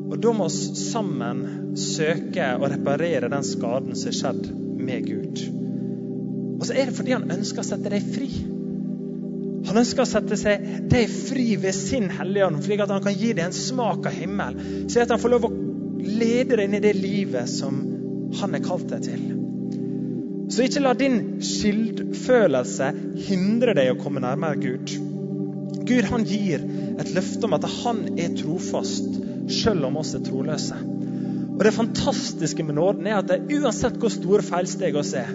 Og 0.07 0.19
da 0.23 0.33
må 0.35 0.47
vi 0.47 0.75
sammen 0.79 1.41
søke 1.77 2.53
å 2.55 2.69
reparere 2.71 3.31
den 3.31 3.45
skaden 3.45 3.97
som 3.97 4.11
er 4.11 4.17
skjedd 4.19 4.51
med 4.87 5.07
Gud. 5.09 5.41
Og 6.57 6.63
så 6.65 6.77
er 6.77 6.89
det 6.89 6.95
fordi 6.97 7.13
han 7.13 7.27
ønsker 7.33 7.61
å 7.61 7.67
sette 7.67 7.91
deg 7.93 8.05
fri. 8.13 8.29
Han 9.67 9.81
ønsker 9.81 10.05
å 10.05 10.09
sette 10.09 10.37
seg 10.39 10.63
deg 10.89 11.11
fri 11.11 11.49
ved 11.59 11.75
sin 11.75 12.07
Hellige 12.13 12.47
Ånd, 12.47 12.61
slik 12.63 12.85
at 12.85 12.93
han 12.93 13.03
kan 13.03 13.17
gi 13.17 13.33
deg 13.33 13.49
en 13.49 13.55
smak 13.55 14.07
av 14.07 14.15
himmel. 14.15 14.55
Slik 14.87 15.03
at 15.03 15.13
han 15.13 15.21
får 15.21 15.33
lov 15.33 15.49
å 15.49 15.53
lede 16.07 16.55
deg 16.55 16.67
inn 16.67 16.77
i 16.77 16.83
det 16.83 16.93
livet 16.97 17.51
som 17.51 17.81
han 18.39 18.55
har 18.55 18.63
kalt 18.63 18.87
deg 18.93 19.03
til. 19.09 19.25
Så 20.53 20.63
ikke 20.63 20.85
la 20.85 20.93
din 20.95 21.19
skyldfølelse 21.43 22.93
hindre 23.27 23.75
deg 23.75 23.91
å 23.91 23.99
komme 23.99 24.23
nærmere 24.23 24.61
Gud. 24.61 24.93
Gud 25.87 26.09
han 26.11 26.25
gir 26.27 26.63
et 26.99 27.11
løfte 27.15 27.47
om 27.47 27.55
at 27.57 27.67
han 27.81 28.03
er 28.19 28.35
trofast, 28.37 29.07
selv 29.61 29.87
om 29.87 29.99
oss 30.01 30.13
er 30.17 30.25
troløse. 30.25 30.77
Og 31.57 31.63
Det 31.63 31.73
fantastiske 31.73 32.63
med 32.63 32.77
nåden 32.77 33.07
er 33.07 33.21
at 33.21 33.29
det, 33.31 33.39
uansett 33.57 33.97
hvor 34.01 34.13
store 34.13 34.45
feilsteg 34.45 34.97
oss 34.99 35.13
er, 35.17 35.31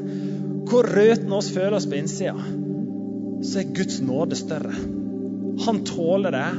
hvor 0.69 0.87
røtne 0.87 1.39
oss 1.39 1.51
føler 1.51 1.79
oss 1.79 1.89
på 1.91 1.99
innsida, 1.99 2.37
så 3.43 3.59
er 3.59 3.73
Guds 3.75 3.99
nåde 4.05 4.39
større. 4.39 4.77
Han 5.67 5.83
tåler 5.89 6.37
det, 6.37 6.51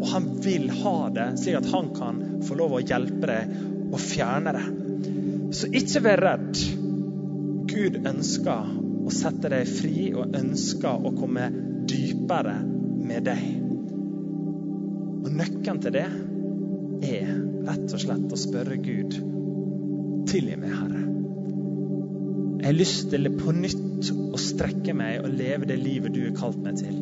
og 0.00 0.08
han 0.10 0.26
vil 0.44 0.66
ha 0.82 0.96
det, 1.14 1.28
slik 1.40 1.60
at 1.60 1.70
han 1.70 1.92
kan 1.94 2.18
få 2.44 2.58
lov 2.58 2.74
å 2.76 2.82
hjelpe 2.82 3.28
deg 3.30 3.54
og 3.94 4.00
fjerne 4.02 4.56
det. 4.56 4.64
Så 5.54 5.70
ikke 5.70 6.02
vær 6.08 6.24
redd. 6.26 6.64
Gud 7.70 8.00
ønsker 8.02 8.74
å 9.04 9.12
sette 9.14 9.50
deg 9.52 9.70
fri 9.70 10.10
og 10.12 10.34
ønsker 10.36 11.06
å 11.06 11.14
komme 11.14 11.46
dypere 11.88 12.58
med 13.04 13.26
deg. 13.28 13.44
Og 15.24 15.30
nøkkelen 15.32 15.80
til 15.84 15.94
det 15.96 16.08
er 17.04 17.30
rett 17.64 17.86
og 17.88 18.00
slett 18.00 18.32
å 18.32 18.38
spørre 18.38 18.78
Gud 18.80 19.16
tilgi 20.28 20.56
meg, 20.58 20.72
Herre. 20.72 21.02
Jeg 22.64 22.70
har 22.70 22.78
lyst 22.78 23.10
til 23.12 23.28
på 23.36 23.52
nytt 23.52 24.10
å 24.34 24.40
strekke 24.40 24.94
meg 24.96 25.20
og 25.20 25.34
leve 25.36 25.68
det 25.68 25.76
livet 25.80 26.14
du 26.14 26.22
har 26.24 26.36
kalt 26.38 26.60
meg 26.64 26.78
til. 26.80 26.96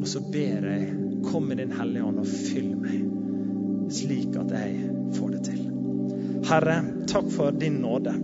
Og 0.00 0.06
så 0.08 0.22
ber 0.32 0.64
jeg, 0.66 0.86
kom 1.28 1.44
med 1.46 1.60
Din 1.60 1.74
Hellige 1.76 2.02
Ånd 2.08 2.18
og 2.18 2.26
fyll 2.26 2.72
meg, 2.74 3.02
slik 3.94 4.34
at 4.40 4.50
jeg 4.56 4.88
får 5.14 5.36
det 5.36 5.42
til. 5.46 5.60
Herre, 6.48 6.78
takk 7.06 7.28
for 7.30 7.54
din 7.54 7.78
nåde. 7.84 8.16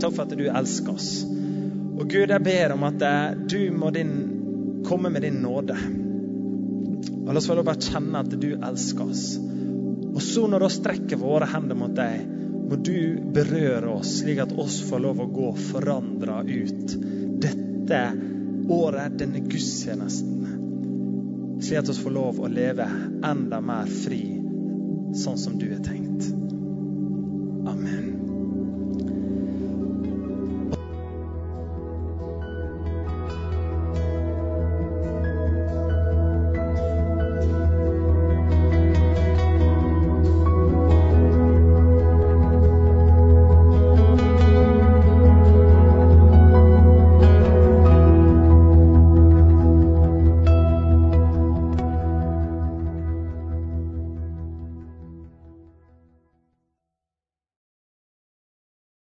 Takk 0.00 0.14
for 0.14 0.22
at 0.24 0.32
du 0.38 0.46
elsker 0.46 0.94
oss. 0.94 1.10
Og 1.26 2.06
Gud, 2.08 2.30
jeg 2.32 2.44
ber 2.46 2.72
om 2.72 2.86
at 2.88 3.04
du 3.50 3.60
må 3.76 3.90
din, 3.92 4.14
komme 4.86 5.12
med 5.12 5.26
din 5.26 5.42
nåde. 5.44 5.76
Og 7.22 7.34
La 7.34 7.40
oss 7.40 7.60
lov 7.60 7.70
kjenne 7.86 8.22
at 8.24 8.36
du 8.42 8.50
elsker 8.54 9.06
oss. 9.06 9.26
Og 10.12 10.22
så 10.22 10.46
når 10.50 10.66
vi 10.66 10.70
strekker 10.76 11.20
våre 11.20 11.48
hender 11.48 11.78
mot 11.78 11.94
deg, 11.96 12.26
må 12.68 12.78
du 12.80 13.18
berøre 13.34 13.98
oss, 13.98 14.18
slik 14.20 14.42
at 14.44 14.54
oss 14.58 14.80
får 14.88 15.02
lov 15.04 15.22
å 15.22 15.30
gå 15.32 15.52
forandra 15.70 16.40
ut 16.42 16.96
dette 17.42 18.02
året, 18.72 19.16
denne 19.20 19.42
gudstjenesten. 19.46 21.58
Slik 21.62 21.82
at 21.82 21.90
vi 21.90 21.98
får 22.02 22.16
lov 22.16 22.40
å 22.42 22.50
leve 22.50 22.86
enda 23.24 23.60
mer 23.64 23.90
fri, 24.02 24.22
sånn 25.24 25.38
som 25.38 25.58
du 25.60 25.68
har 25.70 25.82
tenkt. 25.84 26.41